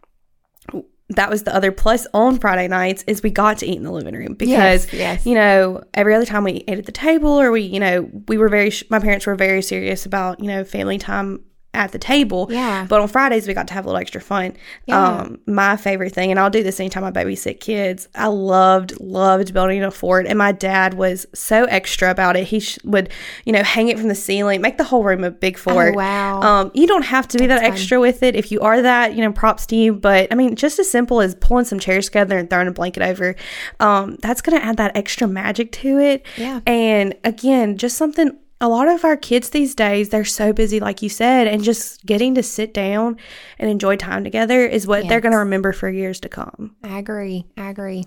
that 1.10 1.28
was 1.28 1.42
the 1.42 1.54
other 1.54 1.70
plus 1.70 2.06
on 2.14 2.38
Friday 2.38 2.66
nights 2.66 3.04
is 3.06 3.22
we 3.22 3.30
got 3.30 3.58
to 3.58 3.66
eat 3.66 3.76
in 3.76 3.82
the 3.82 3.92
living 3.92 4.14
room 4.14 4.34
because 4.34 4.86
Yes, 4.86 4.92
yes. 4.92 5.26
you 5.26 5.34
know 5.34 5.82
every 5.92 6.14
other 6.14 6.24
time 6.24 6.44
we 6.44 6.64
ate 6.66 6.78
at 6.78 6.86
the 6.86 6.92
table 6.92 7.28
or 7.28 7.50
we 7.50 7.60
you 7.62 7.78
know 7.80 8.08
we 8.28 8.38
were 8.38 8.48
very 8.48 8.72
my 8.88 8.98
parents 8.98 9.26
were 9.26 9.34
very 9.34 9.60
serious 9.62 10.06
about 10.06 10.40
you 10.40 10.46
know 10.46 10.64
family 10.64 10.96
time 10.98 11.44
at 11.74 11.92
the 11.92 11.98
table 11.98 12.46
Yeah. 12.50 12.86
but 12.88 13.00
on 13.00 13.08
Fridays 13.08 13.46
we 13.46 13.54
got 13.54 13.68
to 13.68 13.74
have 13.74 13.84
a 13.84 13.88
little 13.88 14.00
extra 14.00 14.20
fun 14.20 14.56
Yeah. 14.86 15.20
um 15.20 15.38
my 15.46 15.76
favorite 15.76 16.12
thing 16.12 16.30
and 16.30 16.38
I'll 16.40 16.50
do 16.50 16.62
this 16.62 16.80
anytime 16.80 17.04
I 17.04 17.10
babysit 17.10 17.60
kids 17.60 18.08
I 18.14 18.28
loved 18.28 18.98
loved 19.00 19.52
building 19.52 19.82
a 19.82 19.90
fort 19.90 20.26
and 20.26 20.38
my 20.38 20.52
dad 20.52 20.94
was 20.94 21.26
so 21.34 21.64
extra 21.64 22.10
about 22.10 22.36
it 22.36 22.44
he 22.48 22.60
sh- 22.60 22.78
would 22.84 23.08
you 23.44 23.52
know 23.52 23.62
hang 23.62 23.88
it 23.88 23.98
from 23.98 24.08
the 24.08 24.14
ceiling 24.14 24.60
make 24.60 24.78
the 24.78 24.84
whole 24.84 25.02
room 25.04 25.24
a 25.24 25.30
big 25.30 25.58
fort 25.58 25.92
Oh, 25.94 25.96
wow. 25.96 26.40
um 26.42 26.70
you 26.74 26.86
don't 26.86 27.04
have 27.04 27.26
to 27.28 27.38
be 27.38 27.46
that 27.46 27.62
fun. 27.62 27.72
extra 27.72 28.00
with 28.00 28.22
it 28.22 28.36
if 28.36 28.52
you 28.52 28.60
are 28.60 28.80
that 28.82 29.14
you 29.14 29.20
know 29.22 29.32
props 29.32 29.66
to 29.66 29.76
you 29.76 29.92
but 29.94 30.28
I 30.30 30.34
mean 30.34 30.56
just 30.56 30.78
as 30.78 30.90
simple 30.90 31.20
as 31.20 31.34
pulling 31.34 31.64
some 31.64 31.78
chairs 31.78 32.06
together 32.06 32.38
and 32.38 32.48
throwing 32.48 32.68
a 32.68 32.72
blanket 32.72 33.02
over 33.02 33.34
um 33.80 34.16
that's 34.20 34.40
gonna 34.40 34.58
add 34.62 34.76
that 34.76 34.96
extra 34.96 35.26
magic 35.26 35.72
to 35.72 35.98
it 35.98 36.24
Yeah. 36.36 36.60
and 36.66 37.14
again 37.24 37.76
just 37.76 37.96
something 37.96 38.36
a 38.64 38.68
lot 38.68 38.88
of 38.88 39.04
our 39.04 39.16
kids 39.16 39.50
these 39.50 39.74
days 39.74 40.08
they're 40.08 40.24
so 40.24 40.50
busy 40.52 40.80
like 40.80 41.02
you 41.02 41.08
said 41.10 41.46
and 41.46 41.62
just 41.62 42.04
getting 42.06 42.34
to 42.34 42.42
sit 42.42 42.72
down 42.72 43.16
and 43.58 43.68
enjoy 43.68 43.94
time 43.94 44.24
together 44.24 44.64
is 44.64 44.86
what 44.86 45.06
they're 45.08 45.20
going 45.20 45.32
to 45.32 45.38
remember 45.38 45.70
for 45.72 45.90
years 45.90 46.18
to 46.20 46.28
come 46.30 46.74
I 46.82 46.98
agree. 46.98 47.44
I 47.58 47.68
agree. 47.68 48.04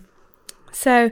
so 0.72 1.12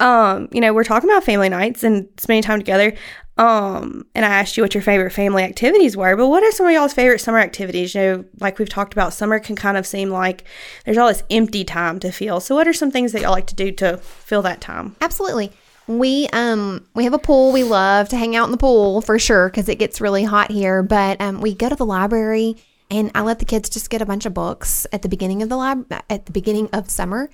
um 0.00 0.48
you 0.50 0.60
know 0.60 0.72
we're 0.74 0.84
talking 0.84 1.08
about 1.08 1.22
family 1.24 1.48
nights 1.48 1.84
and 1.84 2.08
spending 2.18 2.42
time 2.42 2.58
together 2.58 2.92
um 3.38 4.04
and 4.14 4.24
i 4.24 4.28
asked 4.28 4.56
you 4.56 4.62
what 4.62 4.74
your 4.74 4.82
favorite 4.82 5.12
family 5.12 5.42
activities 5.44 5.96
were 5.96 6.16
but 6.16 6.26
what 6.28 6.42
are 6.42 6.50
some 6.52 6.66
of 6.66 6.72
y'all's 6.72 6.92
favorite 6.92 7.20
summer 7.20 7.38
activities 7.38 7.94
you 7.94 8.00
know 8.00 8.24
like 8.40 8.58
we've 8.58 8.68
talked 8.68 8.92
about 8.92 9.12
summer 9.14 9.38
can 9.38 9.54
kind 9.56 9.76
of 9.76 9.86
seem 9.86 10.10
like 10.10 10.44
there's 10.84 10.98
all 10.98 11.08
this 11.08 11.22
empty 11.30 11.64
time 11.64 11.98
to 12.00 12.10
feel 12.10 12.40
so 12.40 12.54
what 12.56 12.66
are 12.68 12.72
some 12.72 12.90
things 12.90 13.12
that 13.12 13.22
y'all 13.22 13.30
like 13.30 13.46
to 13.46 13.54
do 13.54 13.70
to 13.70 13.96
fill 13.98 14.42
that 14.42 14.60
time 14.60 14.96
Absolutely. 15.00 15.52
We 15.98 16.28
um 16.28 16.86
we 16.94 17.04
have 17.04 17.14
a 17.14 17.18
pool. 17.18 17.52
We 17.52 17.64
love 17.64 18.08
to 18.10 18.16
hang 18.16 18.36
out 18.36 18.44
in 18.44 18.52
the 18.52 18.56
pool 18.56 19.00
for 19.00 19.18
sure 19.18 19.48
because 19.48 19.68
it 19.68 19.78
gets 19.78 20.00
really 20.00 20.24
hot 20.24 20.50
here. 20.50 20.82
But 20.82 21.20
um, 21.20 21.40
we 21.40 21.54
go 21.54 21.68
to 21.68 21.74
the 21.74 21.86
library 21.86 22.56
and 22.90 23.10
I 23.14 23.22
let 23.22 23.38
the 23.38 23.44
kids 23.44 23.68
just 23.68 23.90
get 23.90 24.02
a 24.02 24.06
bunch 24.06 24.26
of 24.26 24.34
books 24.34 24.86
at 24.92 25.02
the 25.02 25.08
beginning 25.08 25.42
of 25.42 25.48
the 25.48 25.56
lab 25.56 25.92
at 26.08 26.26
the 26.26 26.32
beginning 26.32 26.68
of 26.72 26.90
summer, 26.90 27.28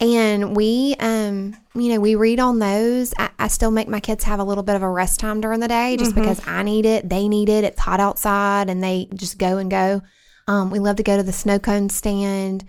and 0.00 0.56
we 0.56 0.96
um 0.98 1.56
you 1.74 1.92
know 1.92 2.00
we 2.00 2.14
read 2.16 2.40
on 2.40 2.58
those. 2.58 3.14
I, 3.16 3.30
I 3.38 3.48
still 3.48 3.70
make 3.70 3.88
my 3.88 4.00
kids 4.00 4.24
have 4.24 4.40
a 4.40 4.44
little 4.44 4.64
bit 4.64 4.76
of 4.76 4.82
a 4.82 4.88
rest 4.88 5.20
time 5.20 5.40
during 5.40 5.60
the 5.60 5.68
day 5.68 5.96
just 5.96 6.14
because 6.14 6.46
I 6.46 6.62
need 6.62 6.86
it. 6.86 7.08
They 7.08 7.28
need 7.28 7.48
it. 7.48 7.64
It's 7.64 7.80
hot 7.80 8.00
outside 8.00 8.68
and 8.68 8.82
they 8.82 9.08
just 9.14 9.38
go 9.38 9.58
and 9.58 9.70
go. 9.70 10.02
Um, 10.48 10.70
we 10.70 10.80
love 10.80 10.96
to 10.96 11.04
go 11.04 11.16
to 11.16 11.22
the 11.22 11.32
snow 11.32 11.60
cone 11.60 11.88
stand. 11.90 12.68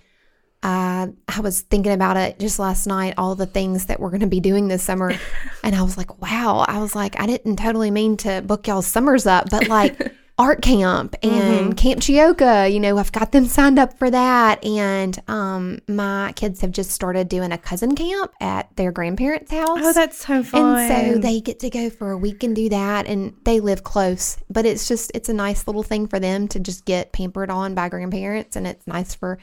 Uh, 0.63 1.07
I 1.27 1.39
was 1.41 1.61
thinking 1.61 1.91
about 1.91 2.17
it 2.17 2.39
just 2.39 2.59
last 2.59 2.85
night, 2.85 3.15
all 3.17 3.35
the 3.35 3.45
things 3.47 3.87
that 3.87 3.99
we're 3.99 4.11
going 4.11 4.21
to 4.21 4.27
be 4.27 4.39
doing 4.39 4.67
this 4.67 4.83
summer. 4.83 5.13
and 5.63 5.75
I 5.75 5.81
was 5.81 5.97
like, 5.97 6.21
wow. 6.21 6.65
I 6.67 6.79
was 6.79 6.95
like, 6.95 7.19
I 7.19 7.25
didn't 7.25 7.57
totally 7.57 7.91
mean 7.91 8.17
to 8.17 8.41
book 8.41 8.67
y'all's 8.67 8.87
summers 8.87 9.25
up, 9.25 9.49
but 9.49 9.67
like 9.67 10.13
art 10.37 10.61
camp 10.61 11.15
and 11.23 11.31
Mm-hmm. 11.31 11.71
Camp 11.73 12.01
Chioka, 12.01 12.71
you 12.71 12.79
know, 12.79 12.97
I've 12.97 13.11
got 13.11 13.31
them 13.31 13.45
signed 13.45 13.77
up 13.77 13.97
for 13.97 14.09
that. 14.09 14.63
And 14.65 15.19
um, 15.27 15.79
my 15.87 16.33
kids 16.35 16.61
have 16.61 16.71
just 16.71 16.91
started 16.91 17.29
doing 17.29 17.51
a 17.51 17.57
cousin 17.57 17.95
camp 17.95 18.31
at 18.39 18.75
their 18.75 18.91
grandparents' 18.91 19.51
house. 19.51 19.79
Oh, 19.81 19.93
that's 19.93 20.17
so 20.17 20.43
fun. 20.43 20.77
And 20.77 21.13
so 21.13 21.17
they 21.19 21.41
get 21.41 21.59
to 21.59 21.69
go 21.69 21.89
for 21.89 22.11
a 22.11 22.17
week 22.17 22.43
and 22.43 22.55
do 22.55 22.69
that, 22.69 23.05
and 23.07 23.35
they 23.43 23.59
live 23.59 23.83
close. 23.83 24.37
But 24.49 24.65
it's 24.65 24.87
just 24.87 25.11
it's 25.13 25.29
a 25.29 25.33
nice 25.33 25.67
little 25.67 25.83
thing 25.83 26.07
for 26.07 26.19
them 26.19 26.47
to 26.49 26.59
just 26.59 26.85
get 26.85 27.11
pampered 27.13 27.49
on 27.49 27.75
by 27.75 27.89
grandparents, 27.89 28.55
and 28.55 28.65
it's 28.67 28.87
nice 28.87 29.13
for 29.13 29.37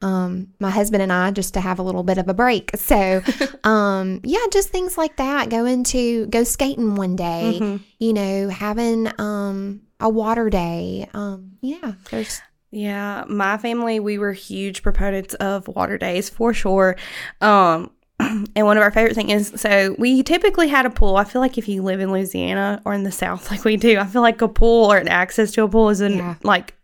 um, 0.00 0.48
my 0.60 0.70
husband 0.70 1.02
and 1.02 1.12
I 1.12 1.30
just 1.32 1.54
to 1.54 1.60
have 1.60 1.78
a 1.78 1.82
little 1.82 2.02
bit 2.04 2.18
of 2.18 2.28
a 2.28 2.34
break. 2.34 2.70
So, 2.76 3.22
um, 3.64 4.20
yeah, 4.24 4.38
just 4.52 4.68
things 4.68 4.96
like 4.96 5.16
that. 5.16 5.50
Going 5.50 5.84
to 5.84 6.26
go 6.26 6.44
skating 6.44 6.94
one 6.94 7.16
day, 7.16 7.58
Mm-hmm. 7.60 7.82
you 7.98 8.12
know, 8.12 8.48
having 8.48 9.10
um, 9.20 9.82
a 10.00 10.08
water 10.08 10.50
day. 10.50 11.08
Um, 11.14 11.52
yeah, 11.60 11.94
there's 12.10 12.40
Yeah, 12.70 13.24
my 13.28 13.58
family, 13.58 13.98
we 13.98 14.18
were 14.18 14.32
huge 14.32 14.82
proponents 14.82 15.34
of 15.34 15.66
water 15.68 15.98
days 15.98 16.28
for 16.30 16.54
sure. 16.54 16.96
Um, 17.40 17.90
and 18.20 18.66
one 18.66 18.76
of 18.76 18.82
our 18.82 18.90
favorite 18.90 19.14
things 19.14 19.52
is 19.52 19.60
so 19.60 19.94
we 19.98 20.22
typically 20.22 20.68
had 20.68 20.86
a 20.86 20.90
pool. 20.90 21.16
I 21.16 21.24
feel 21.24 21.40
like 21.40 21.56
if 21.58 21.68
you 21.68 21.82
live 21.82 22.00
in 22.00 22.10
Louisiana 22.12 22.82
or 22.84 22.92
in 22.94 23.02
the 23.04 23.12
South, 23.12 23.50
like 23.50 23.64
we 23.64 23.76
do, 23.76 23.98
I 23.98 24.04
feel 24.06 24.22
like 24.22 24.42
a 24.42 24.48
pool 24.48 24.92
or 24.92 24.96
an 24.98 25.08
access 25.08 25.50
to 25.52 25.62
a 25.64 25.68
pool 25.68 25.88
is 25.88 26.00
an, 26.00 26.16
Yeah. 26.18 26.34
like 26.42 26.74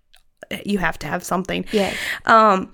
you 0.65 0.79
have 0.79 0.99
to 1.01 1.07
have 1.07 1.25
something. 1.25 1.65
yeah, 1.73 1.93
Um, 2.27 2.73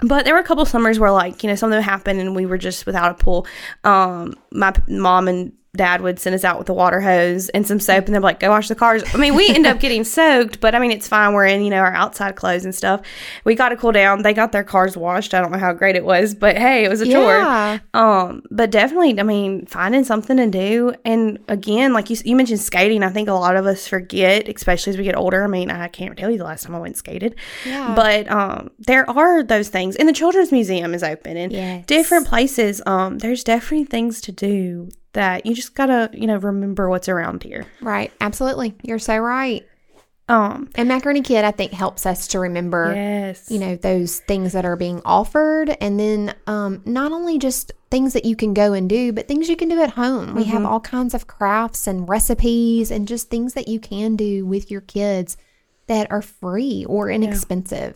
but 0.00 0.24
there 0.24 0.34
were 0.34 0.40
a 0.40 0.44
couple 0.44 0.64
summers 0.66 0.98
where 0.98 1.10
like 1.10 1.42
you 1.42 1.48
know 1.48 1.54
something 1.56 1.76
would 1.76 1.84
happen 1.84 2.18
and 2.18 2.34
we 2.36 2.46
were 2.46 2.58
just 2.58 2.86
without 2.86 3.10
a 3.10 3.14
pool. 3.14 3.46
Um, 3.84 4.34
my 4.50 4.72
p- 4.72 4.82
mom 4.92 5.28
and 5.28 5.52
dad 5.76 6.00
would 6.00 6.18
send 6.18 6.34
us 6.34 6.44
out 6.44 6.58
with 6.58 6.68
a 6.68 6.74
water 6.74 7.00
hose 7.00 7.48
and 7.50 7.66
some 7.66 7.78
soap 7.80 8.06
and 8.06 8.14
they're 8.14 8.20
like 8.20 8.40
go 8.40 8.50
wash 8.50 8.68
the 8.68 8.74
cars. 8.74 9.02
I 9.14 9.16
mean 9.18 9.34
we 9.34 9.48
end 9.48 9.66
up 9.66 9.78
getting 9.80 10.04
soaked, 10.18 10.60
but 10.60 10.74
I 10.74 10.78
mean 10.78 10.90
it's 10.90 11.06
fine. 11.08 11.32
We're 11.34 11.46
in 11.46 11.62
you 11.62 11.70
know 11.70 11.78
our 11.78 11.92
outside 11.94 12.36
clothes 12.36 12.64
and 12.64 12.74
stuff. 12.74 13.02
We 13.44 13.54
got 13.54 13.68
to 13.70 13.76
cool 13.76 13.92
down. 13.92 14.22
They 14.22 14.32
got 14.34 14.52
their 14.52 14.64
cars 14.64 14.96
washed. 14.96 15.34
I 15.34 15.40
don't 15.40 15.52
know 15.52 15.58
how 15.58 15.72
great 15.72 15.96
it 15.96 16.04
was, 16.04 16.34
but 16.34 16.56
hey, 16.56 16.84
it 16.84 16.88
was 16.88 17.00
a 17.00 17.06
Yeah. 17.06 17.14
chore. 17.14 17.80
Um, 17.94 18.42
but 18.50 18.70
definitely, 18.70 19.18
I 19.18 19.22
mean, 19.22 19.66
finding 19.66 20.04
something 20.04 20.36
to 20.36 20.46
do, 20.46 20.94
and 21.04 21.38
again, 21.48 21.92
like 21.92 22.10
you, 22.10 22.16
you 22.24 22.36
mentioned 22.36 22.60
skating. 22.60 23.02
I 23.02 23.10
think 23.10 23.28
a 23.28 23.32
lot 23.32 23.56
of 23.56 23.66
us 23.66 23.86
forget, 23.86 24.48
especially 24.48 24.90
as 24.92 24.96
we 24.98 25.04
get 25.04 25.16
older. 25.16 25.44
I 25.44 25.46
mean, 25.46 25.70
I 25.70 25.88
can't 25.88 26.16
tell 26.16 26.30
you 26.30 26.38
the 26.38 26.44
last 26.44 26.64
time 26.64 26.74
I 26.74 26.78
went 26.78 26.96
skated. 26.96 27.34
Yeah. 27.64 27.94
But 27.94 28.30
um, 28.30 28.70
there 28.78 29.08
are 29.10 29.42
those 29.42 29.68
things, 29.68 29.96
and 29.96 30.08
the 30.08 30.12
Children's 30.12 30.52
Museum 30.52 30.94
is 30.94 31.02
open, 31.02 31.36
and 31.36 31.52
Yes. 31.52 31.84
different 31.86 32.26
places. 32.26 32.80
Um, 32.86 33.18
there's 33.18 33.44
definitely 33.44 33.84
things 33.84 34.20
to 34.22 34.32
do 34.32 34.88
that 35.16 35.46
you 35.46 35.54
just 35.54 35.74
gotta, 35.74 36.10
you 36.12 36.26
know, 36.26 36.36
remember 36.36 36.88
what's 36.88 37.08
around 37.08 37.42
here. 37.42 37.66
right, 37.80 38.12
absolutely. 38.20 38.74
You're 38.82 38.98
so 38.98 39.18
right. 39.18 39.66
Um, 40.28 40.70
And 40.74 40.88
Macaroni 40.88 41.22
Kid, 41.22 41.44
I 41.44 41.52
think, 41.52 41.72
helps 41.72 42.04
us 42.04 42.26
to 42.28 42.40
remember. 42.40 42.92
yes, 42.94 43.48
you 43.50 43.58
know 43.58 43.76
those 43.76 44.18
things 44.20 44.52
that 44.54 44.64
are 44.64 44.76
being 44.76 45.00
offered 45.04 45.76
and 45.80 45.98
then 46.00 46.34
um, 46.46 46.82
not 46.84 47.12
only 47.12 47.38
just 47.38 47.72
things 47.90 48.12
that 48.12 48.24
you 48.24 48.34
can 48.34 48.52
go 48.52 48.72
and 48.72 48.88
do 48.88 49.12
but 49.12 49.28
things 49.28 49.48
you 49.48 49.56
can 49.56 49.68
do 49.68 49.80
at 49.80 49.90
home 49.90 50.34
we 50.34 50.42
have 50.44 50.64
all 50.64 50.80
kinds 50.80 51.14
of 51.14 51.26
crafts 51.28 51.86
and 51.86 52.08
recipes 52.08 52.90
and 52.90 53.06
just 53.06 53.30
things 53.30 53.54
that 53.54 53.68
you 53.68 53.78
can 53.78 54.16
do 54.16 54.44
with 54.44 54.68
your 54.70 54.80
kids 54.80 55.36
that 55.86 56.10
are 56.10 56.22
free 56.22 56.84
or 56.88 57.08
inexpensive 57.08 57.94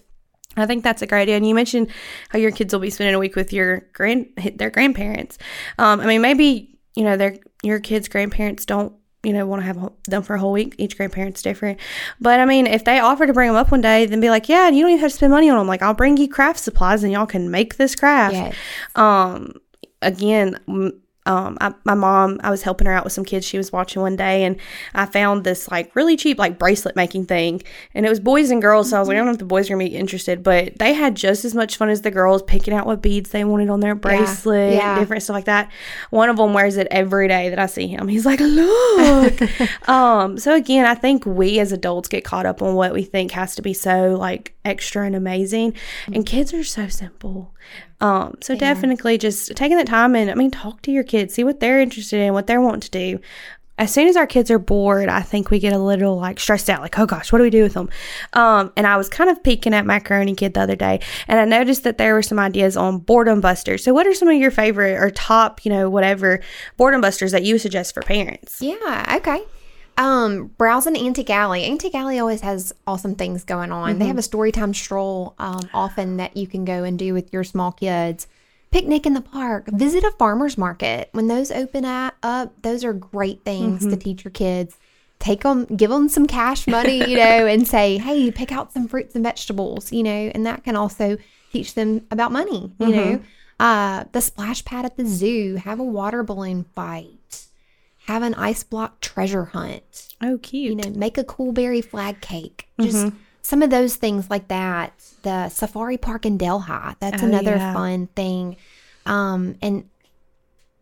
I 0.57 0.67
think 0.67 0.83
that's 0.83 1.01
a 1.01 1.07
great 1.07 1.23
idea. 1.23 1.37
And 1.37 1.47
you 1.47 1.55
mentioned 1.55 1.89
how 2.29 2.39
your 2.39 2.51
kids 2.51 2.75
will 2.75 2.81
be 2.81 2.91
spending 2.91 3.15
a 3.15 3.21
week 3.21 3.37
with 3.37 3.53
your 3.53 3.87
grand 3.93 4.27
their 4.57 4.71
grandparents. 4.71 5.39
Um, 5.79 6.01
I 6.01 6.07
mean, 6.07 6.23
maybe 6.23 6.70
you 6.95 7.05
know 7.05 7.17
their 7.17 7.37
your 7.63 7.81
kids' 7.81 8.09
grandparents 8.09 8.65
don't 8.67 8.93
you 9.23 9.33
know 9.33 9.47
want 9.47 9.63
to 9.63 9.67
have 9.67 9.93
them 10.09 10.23
for 10.23 10.35
a 10.35 10.41
whole 10.41 10.53
week. 10.53 10.75
Each 10.79 10.97
grandparent's 10.97 11.43
different, 11.43 11.79
but 12.21 12.41
I 12.41 12.45
mean, 12.45 12.67
if 12.67 12.85
they 12.85 12.99
offer 12.99 13.27
to 13.27 13.33
bring 13.33 13.49
them 13.49 13.57
up 13.57 13.71
one 13.71 13.81
day, 13.81 14.07
then 14.07 14.21
be 14.21 14.31
like, 14.31 14.49
yeah, 14.49 14.69
you 14.69 14.83
don't 14.83 14.91
even 14.91 15.01
have 15.01 15.11
to 15.11 15.17
spend 15.17 15.33
money 15.33 15.51
on 15.51 15.59
them. 15.59 15.67
Like, 15.67 15.83
I'll 15.83 15.95
bring 15.95 16.17
you 16.17 16.29
craft 16.29 16.61
supplies, 16.61 17.03
and 17.03 17.13
y'all 17.13 17.27
can 17.27 17.51
make 17.51 17.77
this 17.77 17.95
craft. 17.95 18.35
Yes. 18.35 18.55
Um, 18.95 19.55
again. 20.03 20.59
Um, 21.27 21.59
I, 21.61 21.75
my 21.85 21.95
mom, 21.95 22.41
I 22.43 22.51
was 22.51 22.63
helping 22.63 22.87
her 22.87 22.93
out 22.93 23.05
with 23.05 23.13
some 23.13 23.25
kids 23.25 23.47
she 23.47 23.59
was 23.59 23.71
watching 23.71 24.01
one 24.01 24.17
day, 24.17 24.45
and 24.45 24.57
I 24.95 25.05
found 25.05 25.45
this 25.45 25.71
like 25.71 25.95
really 25.95 26.17
cheap 26.17 26.39
like 26.39 26.59
bracelet 26.59 26.97
making 26.97 27.27
thing, 27.27 27.63
and 27.95 28.07
it 28.07 28.09
was 28.09 28.21
boys 28.21 28.51
and 28.51 28.63
girls. 28.63 28.91
So 28.91 28.97
I 28.97 29.01
was 29.01 29.09
like, 29.09 29.17
I 29.17 29.19
don't 29.19 29.27
know 29.27 29.33
if 29.33 29.39
the 29.39 29.45
boys 29.45 29.69
are 29.69 29.75
gonna 29.75 29.85
be 29.85 29.97
interested, 29.97 30.43
but 30.43 30.79
they 30.79 30.95
had 30.95 31.15
just 31.15 31.45
as 31.45 31.55
much 31.55 31.77
fun 31.77 31.91
as 31.91 32.01
the 32.01 32.11
girls 32.11 32.43
picking 32.43 32.73
out 32.73 32.87
what 32.87 33.03
beads 33.03 33.31
they 33.31 33.45
wanted 33.45 33.69
on 33.69 33.81
their 33.81 33.95
bracelet, 33.95 34.75
yeah. 34.75 34.99
different 34.99 35.23
stuff 35.23 35.35
like 35.35 35.45
that. 35.45 35.71
One 36.09 36.31
of 36.31 36.39
them 36.39 36.55
wears 36.55 36.79
it 36.79 36.89
every 36.91 37.29
day 37.29 37.51
that 37.51 37.59
I 37.59 37.67
see 37.67 37.87
him. 37.87 38.09
He's 38.09 38.25
like, 38.25 38.41
look. 38.41 39.89
um, 39.89 40.39
so 40.39 40.55
again, 40.55 40.87
I 40.87 40.95
think 40.95 41.27
we 41.27 41.61
as 41.61 41.71
adults 41.71 42.09
get 42.09 42.25
caught 42.25 42.47
up 42.47 42.63
on 42.63 42.75
what 42.75 42.95
we 42.95 43.03
think 43.03 43.33
has 43.33 43.55
to 43.57 43.63
be 43.63 43.75
so 43.75 44.17
like 44.19 44.55
extra 44.65 45.05
and 45.05 45.15
amazing, 45.15 45.75
and 46.13 46.25
kids 46.25 46.55
are 46.55 46.65
so 46.65 46.89
simple. 46.89 47.55
Um, 48.01 48.39
so 48.41 48.57
definitely 48.57 49.19
just 49.19 49.55
taking 49.57 49.77
that 49.77 49.87
time 49.87 50.17
and 50.17 50.31
I 50.31 50.35
mean, 50.35 50.51
talk 50.51 50.83
to 50.83 50.91
your 50.91 51.05
kids, 51.05 51.35
see 51.35 51.45
what 51.45 51.61
they're 51.61 51.81
interested 51.81 52.21
in, 52.21 52.33
what 52.33 52.47
they're 52.47 52.61
wanting 52.61 52.81
to 52.81 52.91
do. 52.91 53.21
As 53.79 53.91
soon 53.91 54.09
as 54.09 54.17
our 54.17 54.27
kids 54.27 54.51
are 54.51 54.59
bored, 54.59 55.09
I 55.09 55.23
think 55.23 55.51
we 55.51 55.59
get 55.59 55.73
a 55.73 55.79
little 55.79 56.17
like 56.17 56.39
stressed 56.39 56.69
out, 56.69 56.83
like, 56.83 56.99
oh 56.99 57.07
gosh, 57.07 57.33
what 57.33 57.39
do 57.39 57.45
we 57.45 57.51
do 57.51 57.63
with 57.63 57.73
them? 57.73 57.89
Um, 58.35 58.73
and 58.77 58.87
I 58.87 58.99
was 58.99 59.09
kind 59.09 59.31
of 59.31 59.43
peeking 59.43 59.73
at 59.73 59.87
Macaroni 59.87 60.35
Kid 60.35 60.53
the 60.53 60.61
other 60.61 60.77
day 60.77 61.01
and 61.29 61.41
I 61.41 61.45
noticed 61.47 61.85
that 61.85 61.97
there 61.97 62.15
were 62.15 62.23
some 62.23 62.39
ideas 62.39 62.77
on 62.77 62.99
boredom 62.99 63.41
busters. 63.41 63.83
So, 63.83 63.95
what 63.95 64.07
are 64.07 64.15
some 64.15 64.29
of 64.29 64.37
your 64.37 64.51
favorite 64.51 64.99
or 64.99 65.11
top, 65.11 65.65
you 65.65 65.71
know, 65.71 65.89
whatever 65.89 66.41
boredom 66.77 67.01
busters 67.01 67.33
that 67.33 67.43
you 67.43 67.59
suggest 67.59 67.95
for 67.95 68.03
parents? 68.03 68.61
yeah 68.61 69.15
okay 69.17 69.43
um 69.97 70.49
browsing 70.59 70.97
antique 70.97 71.31
alley. 71.31 71.65
Antique 71.65 71.95
alley 71.95 72.19
always 72.19 72.41
has 72.41 72.73
awesome 72.87 73.15
things 73.15 73.45
going 73.45 73.73
on. 73.73 73.99
They 73.99 74.07
have 74.07 74.19
a 74.19 74.23
story 74.23 74.53
time 74.53 74.75
stroll 74.75 75.35
um, 75.39 75.61
often 75.75 76.17
that 76.19 76.37
you 76.37 76.47
can 76.47 76.65
go 76.65 76.85
and 76.85 76.99
do 76.99 77.13
with 77.15 77.33
your 77.33 77.45
small 77.45 77.73
kids. 77.73 78.27
Picnic 78.71 79.05
in 79.05 79.15
the 79.15 79.21
park. 79.21 79.67
Visit 79.67 80.05
a 80.05 80.13
farmer's 80.13 80.57
market. 80.57 81.09
When 81.13 81.27
those 81.29 81.51
open 81.51 81.85
up 81.85 82.15
those 82.63 82.85
are 82.85 82.93
great 82.93 83.45
things 83.45 83.87
to 83.87 83.97
teach 83.97 84.25
your 84.25 84.33
kids. 84.33 84.79
Take 85.19 85.43
them 85.43 85.65
give 85.67 85.91
them 85.91 86.09
some 86.09 86.27
cash 86.27 86.67
money 86.67 86.99
you 87.11 87.17
know 87.17 87.47
and 87.47 87.69
say 87.69 87.99
hey 87.99 88.31
pick 88.31 88.53
out 88.53 88.73
some 88.73 88.89
fruits 88.89 89.15
and 89.15 89.23
vegetables 89.23 89.93
you 89.93 90.03
know 90.03 90.31
and 90.35 90.47
that 90.47 90.65
can 90.65 90.77
also 90.77 91.19
teach 91.53 91.75
them 91.75 92.07
about 92.11 92.33
money 92.33 92.73
you 92.79 92.89
know. 92.89 93.21
Uh, 93.59 94.05
the 94.13 94.23
splash 94.23 94.65
pad 94.65 94.87
at 94.87 94.97
the 94.97 95.05
zoo. 95.05 95.57
Have 95.57 95.79
a 95.79 95.85
water 95.85 96.23
balloon 96.23 96.65
fight 96.75 97.20
have 98.07 98.23
an 98.23 98.35
ice 98.35 98.63
block 98.65 99.01
treasure 99.01 99.47
hunt 99.47 100.09
Oh, 100.23 100.39
cute. 100.39 100.71
you 100.71 100.75
know, 100.77 100.91
make 100.99 101.17
a 101.19 101.25
cool 101.25 101.53
berry 101.53 101.81
flag 101.81 102.21
cake. 102.21 102.69
Just 102.81 103.13
some 103.43 103.63
of 103.63 103.71
those 103.71 103.97
things 103.97 104.29
like 104.31 104.49
that. 104.49 104.93
The 105.23 105.49
safari 105.49 105.97
park 105.99 106.27
in 106.27 106.37
Delhi, 106.37 106.95
that's 106.99 107.23
Oh, 107.23 107.27
another 107.27 107.57
yeah. 107.57 107.73
fun 107.75 108.07
thing. 108.09 108.57
Um, 109.07 109.57
and 109.63 109.89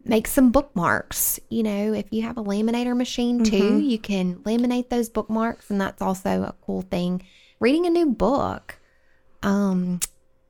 make 0.05 0.27
some 0.27 0.51
bookmarks. 0.51 1.39
You 1.51 1.63
know, 1.65 1.93
if 1.93 2.07
you 2.11 2.23
have 2.23 2.39
a 2.39 2.43
laminator 2.43 2.97
machine 2.97 3.45
too, 3.45 3.57
Mm-hmm. 3.57 3.81
you 3.81 3.99
can 3.99 4.37
laminate 4.37 4.89
those 4.89 5.09
bookmarks, 5.09 5.71
and 5.71 5.81
that's 5.81 6.01
also 6.03 6.43
a 6.43 6.55
cool 6.65 6.83
thing. 6.83 7.23
Reading 7.61 7.87
a 7.87 7.91
new 7.91 8.07
book. 8.07 8.77
Um, 9.43 10.01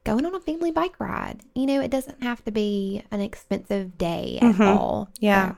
going 0.09 0.25
on 0.27 0.35
a 0.35 0.41
family 0.41 0.71
bike 0.71 0.99
ride. 0.99 1.41
You 1.55 1.67
know, 1.67 1.81
it 1.81 1.91
doesn't 1.91 2.23
have 2.23 2.45
to 2.45 2.51
be 2.51 3.03
an 3.11 3.21
expensive 3.21 3.99
day 3.99 4.39
at 4.41 4.61
all. 4.61 5.07
Mm-hmm. 5.15 5.25
Yeah. 5.25 5.55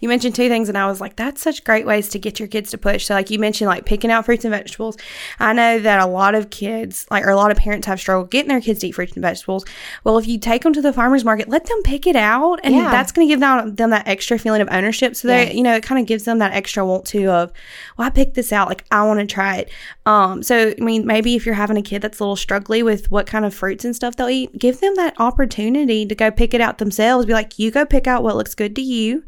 You 0.00 0.08
mentioned 0.08 0.34
two 0.34 0.48
things, 0.48 0.68
and 0.68 0.76
I 0.78 0.86
was 0.86 1.00
like, 1.00 1.14
that's 1.14 1.40
such 1.40 1.62
great 1.62 1.86
ways 1.86 2.08
to 2.08 2.18
get 2.18 2.40
your 2.40 2.48
kids 2.48 2.70
to 2.70 2.78
push. 2.78 3.04
So, 3.06 3.14
like 3.14 3.30
you 3.30 3.38
mentioned, 3.38 3.68
like 3.68 3.84
picking 3.84 4.10
out 4.10 4.24
fruits 4.24 4.44
and 4.44 4.50
vegetables. 4.50 4.96
I 5.38 5.52
know 5.52 5.78
that 5.78 6.00
a 6.00 6.06
lot 6.06 6.34
of 6.34 6.50
kids, 6.50 7.06
like, 7.10 7.24
or 7.24 7.30
a 7.30 7.36
lot 7.36 7.50
of 7.52 7.58
parents 7.58 7.86
have 7.86 8.00
struggled 8.00 8.30
getting 8.30 8.48
their 8.48 8.60
kids 8.60 8.80
to 8.80 8.88
eat 8.88 8.92
fruits 8.92 9.12
and 9.12 9.22
vegetables. 9.22 9.64
Well, 10.04 10.18
if 10.18 10.26
you 10.26 10.38
take 10.38 10.62
them 10.62 10.72
to 10.72 10.80
the 10.82 10.92
farmer's 10.92 11.24
market, 11.24 11.48
let 11.48 11.66
them 11.66 11.80
pick 11.84 12.06
it 12.06 12.16
out, 12.16 12.60
and 12.64 12.74
Yeah. 12.74 12.90
that's 12.90 13.12
going 13.12 13.28
to 13.28 13.32
give 13.32 13.40
them, 13.40 13.76
them 13.76 13.90
that 13.90 14.08
extra 14.08 14.38
feeling 14.38 14.62
of 14.62 14.68
ownership. 14.72 15.14
So, 15.14 15.28
they, 15.28 15.44
Yes. 15.46 15.54
you 15.54 15.62
know, 15.62 15.74
it 15.76 15.82
kind 15.82 16.00
of 16.00 16.06
gives 16.06 16.24
them 16.24 16.38
that 16.38 16.52
extra 16.54 16.84
want 16.84 17.04
to 17.06 17.26
of, 17.30 17.52
well, 17.98 18.06
I 18.06 18.10
picked 18.10 18.34
this 18.34 18.52
out. 18.52 18.68
Like, 18.68 18.84
I 18.90 19.04
want 19.04 19.20
to 19.20 19.26
try 19.26 19.58
it. 19.58 19.70
Um, 20.06 20.42
so, 20.42 20.70
I 20.76 20.82
mean, 20.82 21.06
maybe 21.06 21.36
if 21.36 21.46
you're 21.46 21.54
having 21.54 21.76
a 21.76 21.82
kid 21.82 22.02
that's 22.02 22.18
a 22.18 22.24
little 22.24 22.36
struggling 22.36 22.84
with 22.84 23.10
what 23.12 23.26
kind 23.26 23.44
of 23.44 23.54
fruits 23.54 23.81
and 23.84 23.94
stuff 23.96 24.16
they'll 24.16 24.28
eat, 24.28 24.56
give 24.58 24.80
them 24.80 24.94
that 24.96 25.14
opportunity 25.20 26.06
to 26.06 26.14
go 26.14 26.30
pick 26.30 26.54
it 26.54 26.60
out 26.60 26.78
themselves. 26.78 27.26
Be 27.26 27.32
like, 27.32 27.58
you 27.58 27.70
go 27.70 27.84
pick 27.84 28.06
out 28.06 28.22
what 28.22 28.36
looks 28.36 28.54
good 28.54 28.74
to 28.76 28.82
you. 28.82 29.24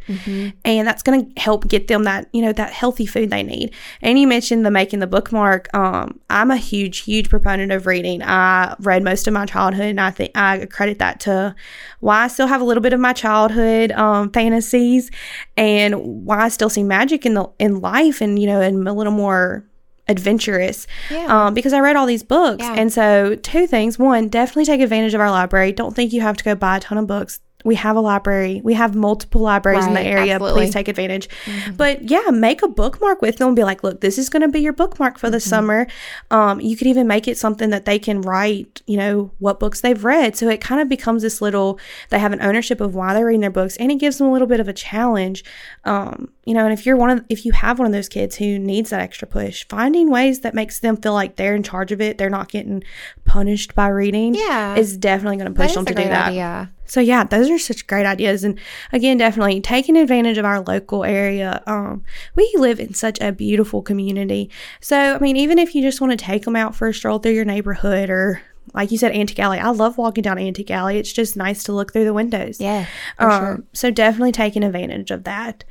And 0.65 0.87
that's 0.87 1.03
going 1.03 1.33
to 1.33 1.41
help 1.41 1.69
get 1.69 1.89
them 1.89 2.05
that 2.05 2.29
you 2.33 2.43
know 2.43 2.53
that 2.53 2.73
healthy 2.73 3.07
food 3.07 3.31
they 3.31 3.43
need. 3.43 3.73
And 4.01 4.19
you 4.19 4.27
mentioned 4.27 4.65
the 4.65 4.71
making 4.71 5.01
the 5.01 5.07
bookmark. 5.07 5.69
Um 5.75 6.21
i'm 6.31 6.51
a 6.51 6.57
huge 6.57 6.99
huge 7.01 7.29
proponent 7.29 7.73
of 7.73 7.87
reading. 7.87 8.23
I 8.23 8.75
read 8.81 9.03
most 9.03 9.27
of 9.27 9.35
my 9.35 9.47
childhood 9.47 9.87
and 9.87 10.01
i 10.01 10.11
think 10.11 10.31
i 10.35 10.67
credit 10.67 10.99
that 10.99 11.21
to 11.21 11.55
why 12.01 12.25
i 12.25 12.29
still 12.29 12.47
have 12.47 12.61
a 12.61 12.65
little 12.65 12.83
bit 12.83 12.93
of 12.93 13.01
my 13.01 13.13
childhood 13.13 13.93
um 13.93 14.31
fantasies 14.31 15.11
and 15.57 16.25
why 16.25 16.45
i 16.45 16.49
still 16.49 16.69
see 16.69 16.83
magic 16.83 17.25
in 17.27 17.35
the 17.35 17.49
in 17.59 17.81
life 17.81 18.21
and 18.21 18.39
you 18.39 18.47
know 18.47 18.61
and 18.61 18.87
a 18.89 18.93
little 18.93 19.13
more 19.13 19.65
adventurous 20.09 20.87
Yeah. 21.11 21.47
um, 21.47 21.55
because 21.55 21.73
I 21.73 21.81
read 21.81 21.97
all 21.97 22.07
these 22.07 22.23
books. 22.23 22.63
Yeah. 22.63 22.75
And 22.75 22.93
so, 22.93 23.35
two 23.37 23.67
things. 23.67 23.99
One, 23.99 24.29
definitely 24.29 24.65
take 24.67 24.81
advantage 24.81 25.15
of 25.15 25.21
our 25.21 25.31
library. 25.31 25.73
Don't 25.73 25.95
think 25.95 26.13
you 26.13 26.21
have 26.21 26.37
to 26.37 26.45
go 26.45 26.55
buy 26.55 26.77
a 26.77 26.81
ton 26.81 26.99
of 26.99 27.07
books. 27.07 27.41
We 27.65 27.75
have 27.77 27.97
a 27.97 28.01
library. 28.01 28.61
We 28.63 28.75
have 28.75 28.95
multiple 28.95 29.41
libraries 29.41 29.87
in 29.87 29.95
the 29.95 30.01
area. 30.03 30.35
absolutely. 30.35 30.49
Mm-hmm. 30.63 30.67
Please 30.67 30.73
take 30.75 30.89
advantage. 30.89 31.29
But 31.77 32.11
yeah, 32.11 32.31
make 32.31 32.63
a 32.63 32.69
bookmark 32.69 33.23
with 33.23 33.39
them 33.39 33.49
and 33.49 33.57
be 33.57 33.65
like, 33.65 33.83
look, 33.83 34.01
this 34.03 34.19
is 34.19 34.29
going 34.29 34.43
to 34.43 34.49
be 34.49 34.61
your 34.61 34.73
bookmark 34.75 35.19
for 35.19 35.31
the 35.31 35.39
Mm-hmm. 35.39 35.49
summer. 35.49 35.87
Um, 36.31 36.61
you 36.61 36.77
could 36.77 36.87
even 36.87 37.07
make 37.07 37.27
it 37.27 37.39
something 37.39 37.71
that 37.71 37.87
they 37.87 37.99
can 37.99 38.21
write, 38.21 38.83
you 38.87 38.97
know, 38.99 39.31
what 39.39 39.59
books 39.59 39.81
they've 39.81 40.05
read. 40.05 40.37
So 40.37 40.49
it 40.49 40.61
kind 40.61 40.81
of 40.81 40.89
becomes 40.89 41.23
this 41.23 41.41
little, 41.41 41.79
they 42.11 42.19
have 42.19 42.33
an 42.33 42.43
ownership 42.43 42.81
of 42.81 42.95
why 42.95 43.15
they're 43.15 43.25
reading 43.27 43.41
their 43.41 43.51
books 43.51 43.77
and 43.79 43.91
it 43.91 43.97
gives 43.97 44.19
them 44.19 44.27
a 44.29 44.33
little 44.33 44.47
bit 44.49 44.61
of 44.61 44.69
a 44.69 44.73
challenge. 44.73 45.43
Um, 45.85 46.29
you 46.45 46.53
know, 46.53 46.65
and 46.65 46.73
if 46.73 46.85
you're 46.85 46.97
one 46.97 47.11
of, 47.11 47.25
if 47.31 47.47
you 47.47 47.53
have 47.53 47.79
one 47.79 47.87
of 47.87 47.93
those 47.93 48.09
kids 48.09 48.37
who 48.37 48.59
needs 48.59 48.91
that 48.91 49.01
extra 49.01 49.27
push, 49.27 49.67
finding 49.69 50.11
ways 50.11 50.41
that 50.41 50.55
makes 50.55 50.81
them 50.81 50.97
feel 50.99 51.15
like 51.15 51.37
they're 51.37 51.55
in 51.55 51.63
charge 51.63 51.91
of 51.93 52.01
it, 52.03 52.19
they're 52.19 52.29
not 52.29 52.51
getting 52.51 52.85
punished 53.25 53.75
by 53.75 53.89
reading, 53.89 54.35
Yeah. 54.35 54.75
is 54.77 54.97
definitely 54.99 55.39
going 55.39 55.53
to 55.53 55.59
push 55.59 55.73
them 55.75 55.87
to 55.87 55.95
do 55.95 56.05
that. 56.05 56.29
idea. 56.29 56.71
So 56.87 57.01
yeah, 57.01 57.25
those 57.25 57.51
are 57.51 57.59
such 57.59 57.87
great 57.87 58.07
ideas, 58.07 58.45
and 58.45 58.59
again, 58.93 59.17
definitely 59.17 59.61
taking 59.61 59.97
advantage 59.97 60.39
of 60.39 60.45
our 60.45 60.61
local 60.61 61.05
area. 61.05 61.63
Um, 61.67 62.05
we 62.35 62.53
live 62.57 62.79
in 62.81 62.95
such 62.95 63.21
a 63.21 63.33
beautiful 63.33 63.83
community, 63.83 64.51
so 64.81 64.97
I 64.97 65.19
mean, 65.19 65.37
even 65.37 65.59
if 65.59 65.75
you 65.75 65.83
just 65.83 66.01
want 66.01 66.11
to 66.11 66.17
take 66.17 66.45
them 66.45 66.57
out 66.57 66.75
for 66.75 66.89
a 66.89 66.95
stroll 66.95 67.19
through 67.19 67.33
your 67.33 67.45
neighborhood, 67.45 68.11
or 68.11 68.43
like 68.73 68.91
you 68.91 68.99
said, 68.99 69.13
Antique 69.13 69.39
Alley. 69.39 69.59
I 69.59 69.71
love 69.71 69.99
walking 69.99 70.23
down 70.23 70.39
Antique 70.39 70.71
Alley. 70.71 70.99
It's 70.99 71.13
just 71.13 71.37
nice 71.37 71.63
to 71.65 71.73
look 71.73 71.93
through 71.93 72.07
the 72.07 72.15
windows. 72.15 72.61
Yeah, 72.61 72.87
Um, 73.19 73.31
sure. 73.31 73.63
So 73.73 73.91
definitely 73.91 74.33
taking 74.33 74.65
advantage 74.65 75.11
of 75.11 75.25
that. 75.25 75.65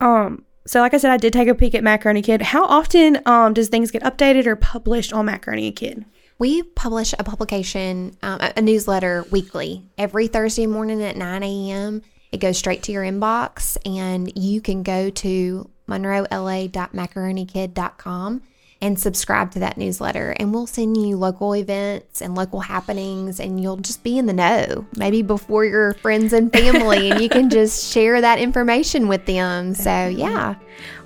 Um, 0.00 0.44
so 0.66 0.80
like 0.80 0.92
I 0.92 0.98
said, 0.98 1.10
I 1.10 1.16
did 1.16 1.32
take 1.32 1.48
a 1.48 1.54
peek 1.54 1.74
at 1.74 1.82
Macaroni 1.82 2.22
Kid. 2.22 2.42
How 2.42 2.64
often 2.64 3.20
um 3.26 3.54
does 3.54 3.68
things 3.68 3.90
get 3.90 4.02
updated 4.02 4.46
or 4.46 4.56
published 4.56 5.12
on 5.12 5.26
Macaroni 5.26 5.72
Kid? 5.72 6.04
We 6.40 6.62
publish 6.62 7.14
a 7.18 7.22
publication, 7.22 8.16
um, 8.22 8.40
a, 8.40 8.62
newsletter 8.62 9.26
weekly, 9.30 9.84
every 9.98 10.26
Thursday 10.26 10.64
morning 10.64 11.02
at 11.02 11.14
9 11.14 11.42
a.m. 11.42 12.00
It 12.32 12.38
goes 12.38 12.56
straight 12.56 12.82
to 12.84 12.92
your 12.92 13.04
inbox, 13.04 13.76
and 13.84 14.32
you 14.38 14.62
can 14.62 14.82
go 14.82 15.10
to 15.10 15.68
monroela.macaronikid.com 15.86 18.42
and 18.82 18.98
subscribe 18.98 19.50
to 19.52 19.58
that 19.58 19.76
newsletter. 19.76 20.30
And 20.38 20.54
we'll 20.54 20.66
send 20.66 20.96
you 20.96 21.16
local 21.16 21.54
events 21.54 22.22
and 22.22 22.34
local 22.34 22.60
happenings, 22.60 23.38
and 23.38 23.60
you'll 23.60 23.76
just 23.76 24.02
be 24.02 24.18
in 24.18 24.26
the 24.26 24.32
know, 24.32 24.86
maybe 24.96 25.22
before 25.22 25.64
your 25.64 25.94
friends 25.94 26.32
and 26.32 26.52
family, 26.52 27.10
and 27.10 27.20
you 27.20 27.28
can 27.28 27.50
just 27.50 27.92
share 27.92 28.20
that 28.20 28.38
information 28.38 29.08
with 29.08 29.26
them. 29.26 29.74
So, 29.74 30.06
yeah. 30.08 30.54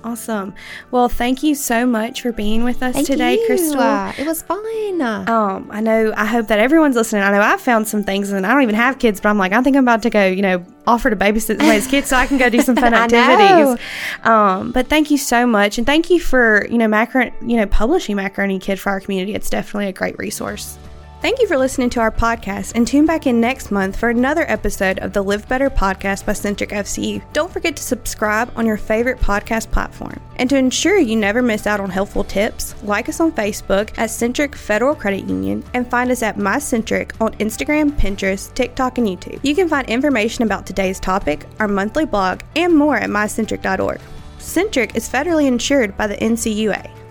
Awesome. 0.03 0.53
Well, 0.91 1.09
thank 1.09 1.43
you 1.43 1.55
so 1.55 1.85
much 1.85 2.21
for 2.21 2.31
being 2.31 2.63
with 2.63 2.83
us 2.83 2.93
Thank 2.93 3.07
today, 3.07 3.39
you. 3.39 3.45
Crystal. 3.47 4.11
It 4.17 4.25
was 4.25 4.43
fun. 4.43 5.01
Um, 5.01 5.67
I 5.71 5.81
know. 5.81 6.13
I 6.15 6.25
hope 6.25 6.47
that 6.47 6.59
everyone's 6.59 6.95
listening. 6.95 7.23
I 7.23 7.31
know 7.31 7.41
I've 7.41 7.59
found 7.59 7.87
some 7.87 8.03
things, 8.03 8.31
and 8.31 8.45
I 8.45 8.53
don't 8.53 8.61
even 8.61 8.75
have 8.75 8.99
kids, 8.99 9.19
but 9.19 9.29
I'm 9.29 9.37
like, 9.37 9.51
I 9.51 9.61
think 9.61 9.75
I'm 9.75 9.83
about 9.83 10.03
to 10.03 10.09
go. 10.09 10.25
You 10.25 10.41
know, 10.41 10.65
offer 10.87 11.09
to 11.09 11.15
babysit 11.15 11.57
somebody's 11.57 11.87
kids 11.87 12.07
so 12.09 12.15
I 12.15 12.27
can 12.27 12.37
go 12.37 12.49
do 12.49 12.61
some 12.61 12.75
fun 12.85 12.93
activities. 12.93 13.83
Um, 14.23 14.71
but 14.71 14.87
thank 14.87 15.11
you 15.11 15.17
so 15.17 15.45
much, 15.45 15.77
and 15.77 15.85
thank 15.85 16.09
you 16.09 16.19
for 16.19 16.67
you 16.69 16.77
know 16.77 16.87
macaroni, 16.87 17.31
you 17.41 17.57
know, 17.57 17.65
publishing 17.65 18.15
Macaroni 18.15 18.59
Kid 18.59 18.79
for 18.79 18.89
our 18.89 18.99
community. 18.99 19.33
It's 19.33 19.49
definitely 19.49 19.87
a 19.87 19.93
great 19.93 20.17
resource. 20.17 20.77
Thank 21.21 21.39
you 21.39 21.47
for 21.47 21.57
listening 21.57 21.89
to 21.91 22.01
our 22.01 22.11
podcast 22.11 22.73
and 22.75 22.85
tune 22.85 23.07
back 23.07 23.25
in 23.25 23.41
next 23.41 23.71
month 23.71 23.95
for 23.95 24.09
another 24.09 24.45
episode 24.47 24.99
of 24.99 25.11
the 25.11 25.23
Live 25.23 25.47
Better 25.47 25.71
podcast 25.71 26.23
by 26.23 26.33
Centric 26.33 26.69
FCU. 26.69 27.23
Don't 27.33 27.51
forget 27.51 27.75
to 27.77 27.81
subscribe 27.81 28.51
on 28.55 28.67
your 28.67 28.77
favorite 28.77 29.19
podcast 29.19 29.71
platform. 29.71 30.21
And 30.35 30.47
to 30.51 30.57
ensure 30.57 30.99
you 30.99 31.15
never 31.15 31.41
miss 31.41 31.65
out 31.65 31.79
on 31.79 31.89
helpful 31.89 32.23
tips, 32.23 32.75
like 32.83 33.09
us 33.09 33.19
on 33.19 33.31
Facebook 33.31 33.97
at 33.97 34.11
Centric 34.11 34.55
Federal 34.55 34.93
Credit 34.93 35.27
Union 35.27 35.63
and 35.73 35.89
find 35.89 36.11
us 36.11 36.21
at 36.21 36.37
MyCentric 36.37 37.19
on 37.19 37.33
Instagram, 37.35 37.91
Pinterest, 37.93 38.53
TikTok, 38.53 38.99
and 38.99 39.07
YouTube. 39.07 39.39
You 39.41 39.55
can 39.55 39.67
find 39.67 39.89
information 39.89 40.43
about 40.43 40.67
today's 40.67 40.99
topic, 40.99 41.47
our 41.59 41.67
monthly 41.67 42.05
blog, 42.05 42.41
and 42.55 42.75
more 42.75 42.97
at 42.97 43.09
mycentric.org. 43.09 43.99
Centric 44.37 44.95
is 44.95 45.09
federally 45.09 45.47
insured 45.47 45.97
by 45.97 46.05
the 46.05 46.17
NCUA. 46.17 47.04